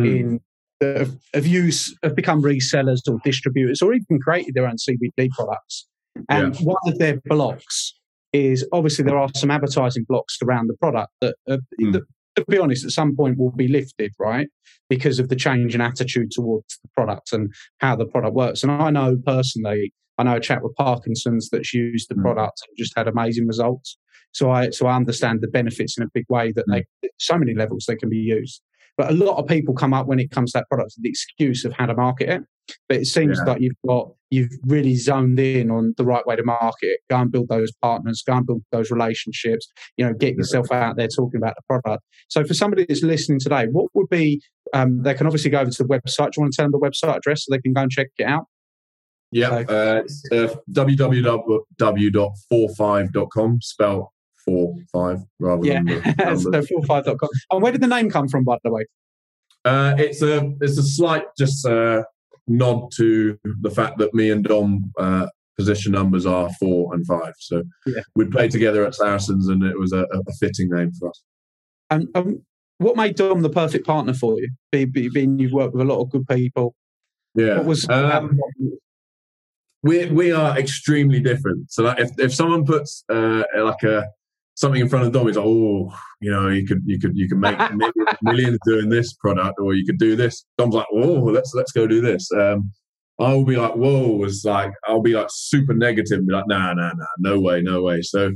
mm. 0.00 0.06
in 0.06 0.40
have, 0.80 1.16
have 1.32 1.46
used 1.46 1.96
have 2.02 2.16
become 2.16 2.42
resellers 2.42 3.00
or 3.08 3.18
distributors 3.24 3.82
or 3.82 3.94
even 3.94 4.18
created 4.20 4.54
their 4.54 4.66
own 4.66 4.76
CBD 4.76 5.30
products. 5.30 5.86
And 6.28 6.54
yeah. 6.54 6.66
one 6.66 6.76
of 6.86 6.98
their 6.98 7.20
blocks 7.24 7.94
is 8.32 8.66
obviously 8.72 9.04
there 9.04 9.18
are 9.18 9.28
some 9.34 9.50
advertising 9.50 10.04
blocks 10.08 10.38
around 10.42 10.68
the 10.68 10.76
product 10.76 11.12
that, 11.20 11.36
uh, 11.48 11.58
mm. 11.80 11.92
that, 11.92 12.02
to 12.36 12.44
be 12.48 12.58
honest, 12.58 12.84
at 12.84 12.90
some 12.90 13.16
point 13.16 13.38
will 13.38 13.52
be 13.52 13.68
lifted, 13.68 14.12
right? 14.18 14.48
Because 14.88 15.18
of 15.18 15.28
the 15.28 15.36
change 15.36 15.74
in 15.74 15.80
attitude 15.80 16.30
towards 16.32 16.78
the 16.82 16.88
product 16.96 17.32
and 17.32 17.52
how 17.78 17.96
the 17.96 18.06
product 18.06 18.34
works. 18.34 18.62
And 18.62 18.72
I 18.72 18.90
know 18.90 19.16
personally, 19.24 19.92
I 20.18 20.24
know 20.24 20.36
a 20.36 20.40
chap 20.40 20.62
with 20.62 20.74
Parkinson's 20.76 21.48
that's 21.50 21.72
used 21.72 22.08
the 22.08 22.14
mm. 22.14 22.22
product 22.22 22.62
and 22.68 22.76
just 22.76 22.96
had 22.96 23.08
amazing 23.08 23.46
results. 23.46 23.96
So 24.32 24.50
I 24.50 24.70
so 24.70 24.86
I 24.86 24.96
understand 24.96 25.40
the 25.40 25.48
benefits 25.48 25.96
in 25.96 26.04
a 26.04 26.10
big 26.12 26.24
way 26.28 26.52
that 26.52 26.66
mm. 26.68 26.82
they 27.02 27.08
so 27.18 27.38
many 27.38 27.54
levels 27.54 27.84
they 27.86 27.96
can 27.96 28.08
be 28.08 28.16
used. 28.16 28.60
But 28.96 29.10
a 29.10 29.14
lot 29.14 29.38
of 29.38 29.46
people 29.46 29.74
come 29.74 29.92
up 29.92 30.06
when 30.06 30.20
it 30.20 30.30
comes 30.30 30.52
to 30.52 30.58
that 30.58 30.68
product 30.68 30.92
with 30.96 31.02
the 31.02 31.08
excuse 31.08 31.64
of 31.64 31.72
how 31.72 31.86
to 31.86 31.94
market 31.94 32.28
it. 32.28 32.42
But 32.88 32.98
it 32.98 33.06
seems 33.06 33.38
yeah. 33.38 33.44
like 33.52 33.60
you've 33.60 33.76
got 33.86 34.08
you've 34.30 34.50
really 34.66 34.94
zoned 34.96 35.38
in 35.38 35.70
on 35.70 35.94
the 35.96 36.04
right 36.04 36.26
way 36.26 36.34
to 36.36 36.42
market 36.42 36.86
it. 36.86 37.00
Go 37.10 37.16
and 37.16 37.30
build 37.30 37.48
those 37.48 37.70
partners, 37.82 38.22
go 38.26 38.32
and 38.34 38.46
build 38.46 38.62
those 38.72 38.90
relationships, 38.90 39.70
you 39.96 40.04
know, 40.04 40.12
get 40.14 40.34
yourself 40.34 40.72
out 40.72 40.96
there 40.96 41.08
talking 41.08 41.38
about 41.38 41.54
the 41.56 41.62
product. 41.68 42.02
So 42.28 42.44
for 42.44 42.54
somebody 42.54 42.86
that's 42.88 43.02
listening 43.02 43.38
today, 43.38 43.66
what 43.70 43.90
would 43.94 44.08
be 44.08 44.40
um, 44.72 45.02
they 45.02 45.12
can 45.14 45.26
obviously 45.26 45.50
go 45.50 45.60
over 45.60 45.70
to 45.70 45.82
the 45.82 45.88
website. 45.88 46.32
Do 46.32 46.38
you 46.38 46.42
want 46.42 46.54
to 46.54 46.56
tell 46.56 46.70
them 46.70 46.72
the 46.72 46.80
website 46.80 47.16
address 47.16 47.44
so 47.44 47.54
they 47.54 47.60
can 47.60 47.74
go 47.74 47.82
and 47.82 47.90
check 47.90 48.08
it 48.18 48.24
out? 48.24 48.46
Yeah, 49.30 49.64
so, 49.66 49.74
uh, 49.74 50.00
it's 50.04 50.22
uh, 50.30 50.54
www.45.com, 50.70 53.58
spelled 53.62 54.06
four 54.44 54.74
five 54.92 55.20
rather 55.40 55.66
yeah. 55.66 55.82
than 56.18 56.38
so 56.38 56.62
four 56.62 56.84
five 56.86 57.04
dot 57.04 57.18
com. 57.18 57.28
And 57.50 57.62
where 57.62 57.72
did 57.72 57.80
the 57.80 57.86
name 57.86 58.10
come 58.10 58.28
from, 58.28 58.44
by 58.44 58.58
the 58.64 58.70
way? 58.70 58.84
Uh, 59.64 59.94
it's 59.98 60.22
a 60.22 60.52
it's 60.60 60.78
a 60.78 60.82
slight 60.82 61.24
just 61.38 61.66
uh, 61.66 62.02
nod 62.46 62.90
to 62.96 63.38
the 63.62 63.70
fact 63.70 63.98
that 63.98 64.14
me 64.14 64.30
and 64.30 64.44
Dom 64.44 64.92
uh, 64.98 65.26
position 65.56 65.92
numbers 65.92 66.26
are 66.26 66.50
four 66.60 66.94
and 66.94 67.06
five. 67.06 67.32
So 67.38 67.62
yeah. 67.86 68.02
we'd 68.14 68.30
play 68.30 68.48
together 68.48 68.84
at 68.84 68.94
Saracens, 68.94 69.48
and 69.48 69.62
it 69.62 69.78
was 69.78 69.92
a, 69.92 70.02
a 70.02 70.32
fitting 70.40 70.68
name 70.70 70.92
for 70.98 71.08
us. 71.08 71.22
And 71.90 72.08
um, 72.14 72.42
what 72.78 72.96
made 72.96 73.16
Dom 73.16 73.40
the 73.40 73.50
perfect 73.50 73.86
partner 73.86 74.14
for 74.14 74.36
you? 74.38 74.50
Being 74.70 75.38
you've 75.38 75.52
worked 75.52 75.74
with 75.74 75.82
a 75.82 75.90
lot 75.90 76.00
of 76.00 76.10
good 76.10 76.26
people. 76.28 76.74
Yeah. 77.34 77.56
What 77.58 77.66
was 77.66 77.88
um, 77.88 78.38
we 79.82 80.06
we 80.06 80.32
are 80.32 80.58
extremely 80.58 81.20
different. 81.20 81.70
So 81.70 81.84
like 81.84 82.00
if 82.00 82.10
if 82.18 82.34
someone 82.34 82.64
puts 82.64 83.04
uh, 83.08 83.44
like 83.56 83.82
a 83.82 84.04
something 84.54 84.80
in 84.80 84.88
front 84.88 85.06
of 85.06 85.12
Dom 85.12 85.28
is 85.28 85.36
like, 85.36 85.46
oh, 85.46 85.94
you 86.20 86.30
know, 86.30 86.48
you 86.48 86.66
could 86.66 86.82
you 86.86 86.98
could 86.98 87.16
you 87.16 87.28
could 87.28 87.38
make 87.38 87.58
millions 88.22 88.58
doing 88.66 88.88
this 88.88 89.12
product, 89.14 89.58
or 89.60 89.74
you 89.74 89.84
could 89.84 89.98
do 89.98 90.16
this. 90.16 90.44
Dom's 90.58 90.74
like, 90.74 90.86
oh, 90.92 91.22
let's 91.24 91.52
let's 91.54 91.72
go 91.72 91.86
do 91.86 92.00
this. 92.00 92.30
Um, 92.32 92.70
I 93.20 93.32
will 93.32 93.44
be 93.44 93.56
like, 93.56 93.74
whoa, 93.74 94.08
was 94.10 94.44
like, 94.44 94.72
I'll 94.88 95.02
be 95.02 95.14
like 95.14 95.28
super 95.30 95.74
negative 95.74 96.18
and 96.18 96.26
be 96.26 96.34
like, 96.34 96.48
nah, 96.48 96.74
nah, 96.74 96.92
nah, 96.94 97.06
no 97.18 97.38
way, 97.38 97.62
no 97.62 97.82
way. 97.82 98.02
So 98.02 98.32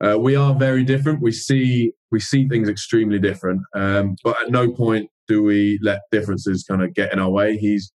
uh, 0.00 0.18
we 0.18 0.36
are 0.36 0.54
very 0.54 0.84
different. 0.84 1.20
We 1.20 1.32
see 1.32 1.92
we 2.10 2.20
see 2.20 2.48
things 2.48 2.68
extremely 2.68 3.18
different, 3.18 3.62
um, 3.74 4.16
but 4.24 4.36
at 4.42 4.50
no 4.50 4.70
point 4.70 5.08
do 5.28 5.42
we 5.42 5.78
let 5.82 6.00
differences 6.10 6.64
kind 6.68 6.82
of 6.82 6.94
get 6.94 7.12
in 7.12 7.18
our 7.18 7.30
way. 7.30 7.56
He's 7.56 7.92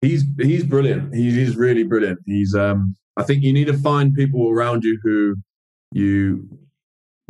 he's 0.00 0.24
he's 0.40 0.64
brilliant. 0.64 1.14
He's, 1.14 1.34
he's 1.34 1.56
really 1.56 1.84
brilliant. 1.84 2.20
He's 2.26 2.54
um, 2.54 2.96
I 3.16 3.24
think 3.24 3.42
you 3.42 3.52
need 3.52 3.66
to 3.66 3.76
find 3.76 4.14
people 4.14 4.48
around 4.48 4.84
you 4.84 4.98
who 5.02 5.36
you 5.92 6.48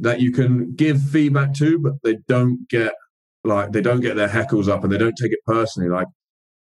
that 0.00 0.20
you 0.20 0.32
can 0.32 0.74
give 0.74 1.02
feedback 1.02 1.54
to, 1.54 1.78
but 1.78 1.94
they 2.02 2.18
don't 2.28 2.68
get 2.68 2.94
like 3.44 3.72
they 3.72 3.80
don't 3.80 4.00
get 4.00 4.16
their 4.16 4.28
heckles 4.28 4.68
up 4.68 4.84
and 4.84 4.92
they 4.92 4.98
don't 4.98 5.16
take 5.20 5.32
it 5.32 5.40
personally. 5.46 5.88
Like 5.88 6.06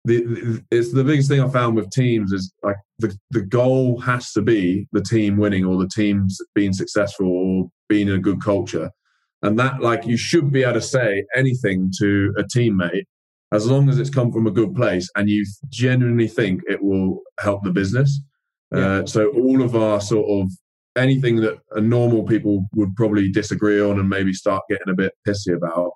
the, 0.05 0.23
the, 0.23 0.63
it's 0.71 0.93
the 0.93 1.03
biggest 1.03 1.29
thing 1.29 1.41
I 1.41 1.49
found 1.49 1.75
with 1.75 1.91
teams 1.91 2.31
is 2.31 2.51
like 2.63 2.77
the, 2.99 3.15
the 3.31 3.41
goal 3.41 3.99
has 3.99 4.31
to 4.33 4.41
be 4.41 4.87
the 4.91 5.01
team 5.01 5.37
winning 5.37 5.65
or 5.65 5.77
the 5.77 5.89
teams 5.89 6.37
being 6.55 6.73
successful 6.73 7.27
or 7.27 7.69
being 7.87 8.07
in 8.07 8.15
a 8.15 8.19
good 8.19 8.41
culture. 8.41 8.89
And 9.41 9.57
that 9.59 9.81
like 9.81 10.05
you 10.05 10.17
should 10.17 10.51
be 10.51 10.63
able 10.63 10.73
to 10.73 10.81
say 10.81 11.25
anything 11.35 11.91
to 11.99 12.33
a 12.37 12.43
teammate 12.43 13.05
as 13.51 13.67
long 13.67 13.89
as 13.89 13.97
it's 13.99 14.09
come 14.09 14.31
from 14.31 14.47
a 14.47 14.51
good 14.51 14.75
place 14.75 15.09
and 15.15 15.29
you 15.29 15.45
genuinely 15.69 16.27
think 16.27 16.61
it 16.67 16.81
will 16.83 17.21
help 17.39 17.63
the 17.63 17.71
business. 17.71 18.21
Yeah. 18.71 18.79
Uh, 18.79 19.05
so 19.05 19.29
all 19.29 19.61
of 19.63 19.75
our 19.75 19.99
sort 19.99 20.29
of 20.29 20.51
anything 20.95 21.37
that 21.37 21.59
a 21.71 21.81
normal 21.81 22.23
people 22.23 22.65
would 22.73 22.95
probably 22.95 23.31
disagree 23.31 23.81
on 23.81 23.99
and 23.99 24.09
maybe 24.09 24.33
start 24.33 24.63
getting 24.69 24.89
a 24.89 24.95
bit 24.95 25.13
pissy 25.27 25.55
about 25.55 25.91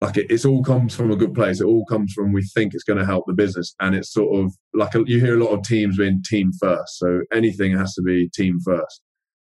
like 0.00 0.16
it, 0.16 0.26
it's 0.30 0.46
all 0.46 0.62
comes 0.62 0.94
from 0.94 1.10
a 1.10 1.16
good 1.16 1.34
place. 1.34 1.60
It 1.60 1.66
all 1.66 1.84
comes 1.84 2.14
from 2.14 2.32
we 2.32 2.42
think 2.42 2.72
it's 2.72 2.84
going 2.84 2.98
to 2.98 3.04
help 3.04 3.24
the 3.26 3.34
business. 3.34 3.74
And 3.80 3.94
it's 3.94 4.12
sort 4.12 4.42
of 4.42 4.54
like 4.72 4.94
a, 4.94 5.04
you 5.06 5.20
hear 5.20 5.38
a 5.38 5.44
lot 5.44 5.52
of 5.52 5.62
teams 5.62 5.98
being 5.98 6.22
team 6.24 6.52
first. 6.58 6.98
So 6.98 7.20
anything 7.32 7.76
has 7.76 7.94
to 7.94 8.02
be 8.02 8.28
team 8.30 8.58
first. 8.64 9.02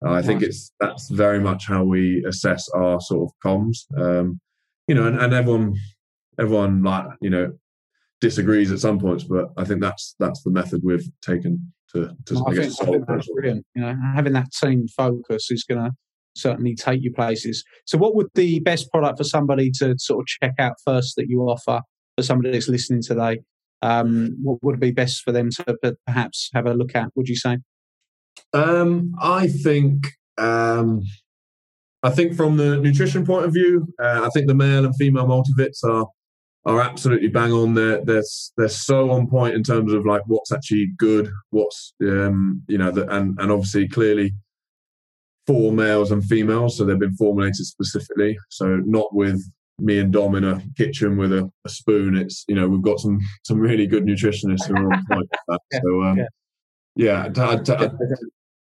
Uh, 0.03 0.13
i 0.13 0.21
think 0.23 0.41
it's 0.41 0.71
that's 0.79 1.09
very 1.09 1.39
much 1.39 1.67
how 1.67 1.83
we 1.83 2.25
assess 2.27 2.67
our 2.69 2.99
sort 2.99 3.29
of 3.29 3.31
comms. 3.45 3.85
Um, 3.95 4.39
you 4.87 4.95
know 4.95 5.05
and, 5.05 5.19
and 5.19 5.33
everyone 5.33 5.75
everyone 6.39 6.83
like 6.83 7.05
you 7.21 7.29
know 7.29 7.53
disagrees 8.19 8.71
at 8.71 8.79
some 8.79 8.99
points 8.99 9.23
but 9.23 9.49
i 9.57 9.63
think 9.63 9.81
that's 9.81 10.15
that's 10.19 10.43
the 10.43 10.51
method 10.51 10.81
we've 10.83 11.09
taken 11.21 11.71
to, 11.93 12.15
to 12.25 12.43
I, 12.45 12.51
I, 12.51 12.54
guess, 12.54 12.77
think, 12.77 12.89
I 12.89 12.91
think 12.91 13.08
that's 13.08 13.30
brilliant. 13.32 13.65
You 13.75 13.82
know, 13.82 13.95
having 14.15 14.34
that 14.34 14.51
team 14.51 14.88
focus 14.88 15.51
is 15.51 15.63
going 15.63 15.84
to 15.84 15.91
certainly 16.36 16.75
take 16.75 17.01
you 17.01 17.12
places. 17.12 17.63
So, 17.86 17.97
what 17.97 18.15
would 18.15 18.27
the 18.36 18.60
best 18.60 18.91
product 18.91 19.17
for 19.17 19.23
somebody 19.23 19.71
to 19.80 19.95
sort 19.97 20.21
of 20.21 20.27
check 20.27 20.54
out 20.60 20.73
first 20.86 21.15
that 21.17 21.27
you 21.27 21.41
offer 21.41 21.82
for 22.17 22.23
somebody 22.23 22.51
that's 22.51 22.69
listening 22.69 23.01
today? 23.01 23.39
Um, 23.82 24.38
what 24.41 24.60
would 24.62 24.80
be 24.80 24.91
best 24.91 25.23
for 25.23 25.32
them 25.32 25.49
to 25.51 25.95
perhaps 26.06 26.49
have 26.54 26.67
a 26.67 26.73
look 26.73 26.95
at? 26.95 27.10
Would 27.15 27.27
you 27.27 27.36
say? 27.36 27.58
Um, 28.54 29.13
I 29.21 29.47
think. 29.47 30.08
Um, 30.38 31.01
I 32.04 32.10
think 32.10 32.36
from 32.36 32.58
the 32.58 32.77
nutrition 32.77 33.25
point 33.25 33.45
of 33.45 33.54
view, 33.54 33.88
uh, 34.01 34.21
I 34.25 34.30
think 34.30 34.47
the 34.47 34.56
male 34.56 34.86
and 34.86 34.95
female 34.95 35.27
multivits 35.27 35.84
are 35.84 36.08
are 36.65 36.82
absolutely 36.82 37.30
bang 37.30 37.52
on. 37.52 37.74
They're 37.74 38.04
they're 38.04 38.24
they're 38.58 38.69
so 38.69 39.12
on 39.12 39.28
point 39.28 39.56
in 39.56 39.63
terms 39.63 39.93
of 39.93 40.06
like 40.06 40.21
what's 40.28 40.52
actually 40.52 40.91
good, 40.97 41.32
what's 41.50 41.93
um, 42.02 42.62
you 42.67 42.78
know, 42.78 42.91
the, 42.91 43.10
and 43.13 43.39
and 43.39 43.52
obviously 43.52 43.88
clearly 43.88 44.34
for 45.47 45.71
males 45.71 46.12
and 46.12 46.24
females, 46.24 46.78
so 46.78 46.86
they've 46.86 47.00
been 47.00 47.15
formulated 47.15 47.65
specifically. 47.65 48.38
So 48.50 48.82
not 48.86 49.13
with 49.13 49.41
me 49.80 49.97
and 49.97 50.13
Dom 50.13 50.36
in 50.36 50.43
a 50.43 50.62
kitchen 50.78 51.17
with 51.17 51.34
a, 51.34 51.52
a 51.65 51.69
spoon. 51.69 52.15
It's 52.15 52.45
you 52.47 52.56
know 52.56 52.67
we've 52.67 52.82
got 52.82 53.00
some 53.00 53.19
some 53.43 53.60
really 53.60 53.88
good 53.88 54.06
nutritionists 54.06 54.67
who 54.67 54.76
are 54.76 54.93
on 54.93 55.06
point 55.10 55.30
with 55.32 55.39
that. 55.47 55.60
yeah, 55.71 55.80
so 55.84 56.04
um, 56.04 56.17
yeah, 56.17 56.26
yeah 56.95 57.88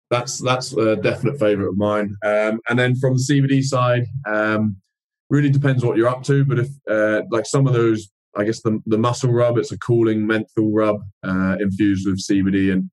that's 0.10 0.42
that's 0.42 0.74
a 0.74 0.96
definite 0.96 1.40
favourite 1.40 1.70
of 1.70 1.78
mine. 1.78 2.16
Um, 2.24 2.60
and 2.70 2.80
then 2.80 2.96
from 2.96 3.16
the 3.16 3.26
CBD 3.30 3.64
side. 3.64 4.06
Um, 4.26 4.78
really 5.34 5.50
depends 5.50 5.84
what 5.84 5.98
you're 5.98 6.08
up 6.08 6.24
to. 6.24 6.46
But 6.46 6.60
if 6.60 6.70
uh, 6.90 7.24
like 7.32 7.46
some 7.46 7.68
of 7.68 7.74
those 7.74 8.10
I 8.36 8.44
guess 8.44 8.62
the 8.62 8.82
the 8.86 8.98
muscle 8.98 9.32
rub. 9.32 9.58
It's 9.58 9.72
a 9.72 9.78
cooling 9.78 10.26
menthol 10.26 10.72
rub 10.74 10.98
uh, 11.24 11.58
infused 11.60 12.08
with 12.08 12.22
CBD, 12.22 12.74
and 12.74 12.90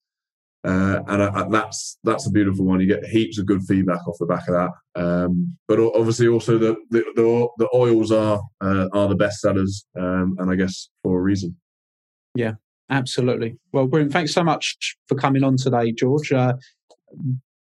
uh, 0.65 1.03
and 1.09 1.23
I, 1.23 1.49
that's 1.49 1.99
that's 2.05 2.27
a 2.27 2.31
beautiful 2.31 2.67
one. 2.67 2.81
You 2.81 2.87
get 2.87 3.07
heaps 3.07 3.39
of 3.39 3.47
good 3.47 3.63
feedback 3.63 4.07
off 4.07 4.17
the 4.19 4.27
back 4.27 4.47
of 4.49 4.55
that. 4.55 5.03
Um, 5.03 5.57
but 5.67 5.81
obviously, 5.81 6.29
also 6.29 6.59
the 6.59 6.77
the, 6.91 7.05
the, 7.17 7.49
the 7.59 7.69
oils 7.75 8.13
are 8.13 8.41
uh, 8.61 8.89
are 8.93 9.09
the 9.09 9.15
best 9.15 9.41
sellers, 9.41 9.87
um, 9.99 10.37
and 10.39 10.51
I 10.51 10.57
guess 10.57 10.89
for 11.03 11.19
a 11.19 11.23
reason. 11.23 11.57
Yeah, 12.35 12.55
absolutely. 12.91 13.57
Well, 13.73 13.87
brilliant. 13.87 14.13
Thanks 14.13 14.35
so 14.35 14.45
much 14.45 14.97
for 15.09 15.15
coming 15.15 15.43
on 15.43 15.57
today, 15.57 15.93
George. 15.93 16.33
Uh, 16.33 16.55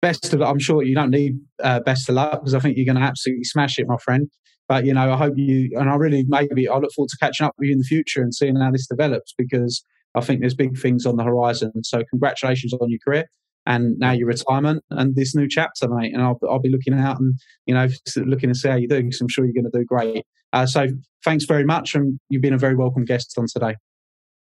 best 0.02 0.32
of 0.34 0.42
I'm 0.42 0.58
sure 0.58 0.82
you 0.82 0.94
don't 0.94 1.10
need 1.10 1.38
uh, 1.62 1.80
best 1.80 2.08
of 2.08 2.16
luck 2.16 2.40
because 2.40 2.54
I 2.54 2.58
think 2.58 2.76
you're 2.76 2.86
going 2.86 3.00
to 3.00 3.02
absolutely 3.02 3.44
smash 3.44 3.78
it, 3.78 3.86
my 3.86 3.96
friend. 3.98 4.28
But 4.70 4.86
you 4.86 4.94
know, 4.94 5.12
I 5.12 5.16
hope 5.16 5.34
you 5.36 5.68
and 5.76 5.90
I 5.90 5.96
really 5.96 6.24
maybe 6.28 6.68
I 6.68 6.76
look 6.76 6.92
forward 6.92 7.08
to 7.08 7.16
catching 7.18 7.44
up 7.44 7.54
with 7.58 7.66
you 7.66 7.72
in 7.72 7.78
the 7.78 7.84
future 7.84 8.22
and 8.22 8.32
seeing 8.32 8.54
how 8.54 8.70
this 8.70 8.86
develops 8.86 9.34
because 9.36 9.84
I 10.14 10.20
think 10.20 10.38
there's 10.38 10.54
big 10.54 10.78
things 10.78 11.06
on 11.06 11.16
the 11.16 11.24
horizon. 11.24 11.72
So 11.82 12.04
congratulations 12.08 12.72
on 12.74 12.88
your 12.88 13.00
career 13.04 13.24
and 13.66 13.98
now 13.98 14.12
your 14.12 14.28
retirement 14.28 14.84
and 14.90 15.16
this 15.16 15.34
new 15.34 15.48
chapter, 15.48 15.88
mate. 15.88 16.14
And 16.14 16.22
I'll, 16.22 16.38
I'll 16.48 16.60
be 16.60 16.70
looking 16.70 16.94
out 16.94 17.18
and 17.18 17.34
you 17.66 17.74
know 17.74 17.88
looking 18.14 18.48
to 18.48 18.54
see 18.54 18.68
how 18.68 18.76
you 18.76 18.86
do 18.86 19.02
because 19.02 19.20
I'm 19.20 19.26
sure 19.26 19.44
you're 19.44 19.60
going 19.60 19.68
to 19.68 19.76
do 19.76 19.84
great. 19.84 20.24
Uh, 20.52 20.66
so 20.66 20.86
thanks 21.24 21.46
very 21.46 21.64
much, 21.64 21.96
and 21.96 22.20
you've 22.28 22.42
been 22.42 22.54
a 22.54 22.58
very 22.58 22.76
welcome 22.76 23.04
guest 23.04 23.34
on 23.36 23.46
today. 23.52 23.74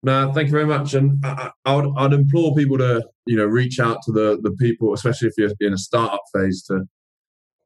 No, 0.04 0.32
thank 0.32 0.48
you 0.48 0.54
very 0.54 0.66
much. 0.66 0.94
And 0.94 1.22
I, 1.66 1.76
would, 1.76 1.94
I'd 1.98 2.14
implore 2.14 2.56
people 2.56 2.78
to, 2.78 3.06
you 3.26 3.36
know, 3.36 3.46
reach 3.46 3.78
out 3.78 3.98
to 4.06 4.14
the 4.14 4.40
the 4.42 4.52
people, 4.52 4.94
especially 4.94 5.28
if 5.28 5.34
you're 5.38 5.52
in 5.60 5.74
a 5.74 5.78
startup 5.78 6.22
phase, 6.34 6.64
to 6.68 6.86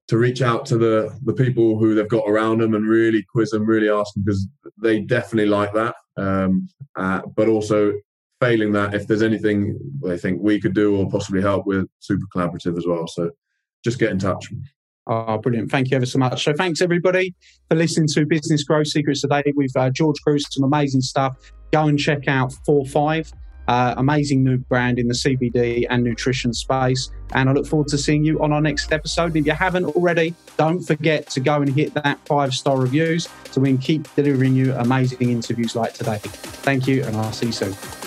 to 0.08 0.18
reach 0.18 0.42
out 0.42 0.66
to 0.68 0.78
the 0.78 1.18
the 1.24 1.34
people 1.34 1.78
who 1.78 1.94
they've 1.94 2.08
got 2.08 2.28
around 2.28 2.62
them 2.62 2.74
and 2.74 2.88
really 2.88 3.26
quiz 3.32 3.52
them, 3.52 3.66
really 3.66 3.90
ask 3.90 4.14
them 4.14 4.24
because 4.26 4.48
they 4.82 5.02
definitely 5.02 5.50
like 5.50 5.74
that. 5.74 5.96
Um, 6.18 6.70
uh, 6.96 7.22
but 7.36 7.48
also 7.48 7.94
failing 8.40 8.72
that, 8.72 8.94
if 8.94 9.08
there's 9.08 9.24
anything 9.24 9.78
they 10.04 10.18
think 10.18 10.42
we 10.42 10.60
could 10.60 10.74
do 10.74 10.96
or 10.96 11.10
possibly 11.10 11.42
help 11.42 11.66
with, 11.66 11.88
super 12.00 12.26
collaborative 12.34 12.78
as 12.78 12.86
well. 12.86 13.08
So 13.08 13.32
just 13.84 14.00
get 14.00 14.12
in 14.12 14.20
touch. 14.20 14.52
Oh, 15.08 15.38
brilliant. 15.38 15.72
Thank 15.72 15.90
you 15.90 15.96
ever 15.96 16.06
so 16.06 16.20
much. 16.20 16.44
So, 16.44 16.54
thanks 16.54 16.82
everybody 16.82 17.34
for 17.70 17.76
listening 17.76 18.08
to 18.10 18.26
Business 18.26 18.64
Growth 18.64 18.88
Secrets 18.88 19.22
today 19.22 19.44
with 19.56 19.72
uh, 19.78 19.90
George 19.90 20.18
Kruis. 20.28 20.42
Some 20.50 20.66
amazing 20.66 21.02
stuff. 21.02 21.38
Go 21.72 21.88
and 21.88 21.98
check 21.98 22.28
out 22.28 22.54
4 22.66 22.86
5, 22.86 23.32
uh, 23.68 23.96
amazing 23.98 24.44
new 24.44 24.58
brand 24.58 25.00
in 25.00 25.08
the 25.08 25.14
CBD 25.14 25.86
and 25.90 26.04
nutrition 26.04 26.54
space. 26.54 27.12
And 27.34 27.50
I 27.50 27.54
look 27.54 27.68
forward 27.68 27.90
to 27.90 27.98
seeing 27.98 28.24
you 28.24 28.42
on 28.42 28.54
our 28.54 28.62
next 28.62 28.94
episode. 28.94 29.36
If 29.36 29.46
you 29.46 29.52
haven't 29.52 29.86
already, 29.86 30.34
don't 30.56 30.82
forget 30.82 31.28
to 31.32 31.40
go 31.40 31.62
and 31.62 31.70
hit 31.74 31.94
that 31.96 32.20
five 32.26 32.54
star 32.54 32.78
reviews 32.78 33.28
so 33.52 33.62
we 33.62 33.70
can 33.70 33.78
keep 33.78 34.16
delivering 34.16 34.56
you 34.56 34.74
amazing 34.76 35.30
interviews 35.30 35.76
like 35.76 35.94
today. 35.94 36.20
Thank 36.24 36.88
you, 36.88 37.04
and 37.04 37.16
I'll 37.18 37.34
see 37.34 37.48
you 37.48 37.52
soon. 37.52 38.07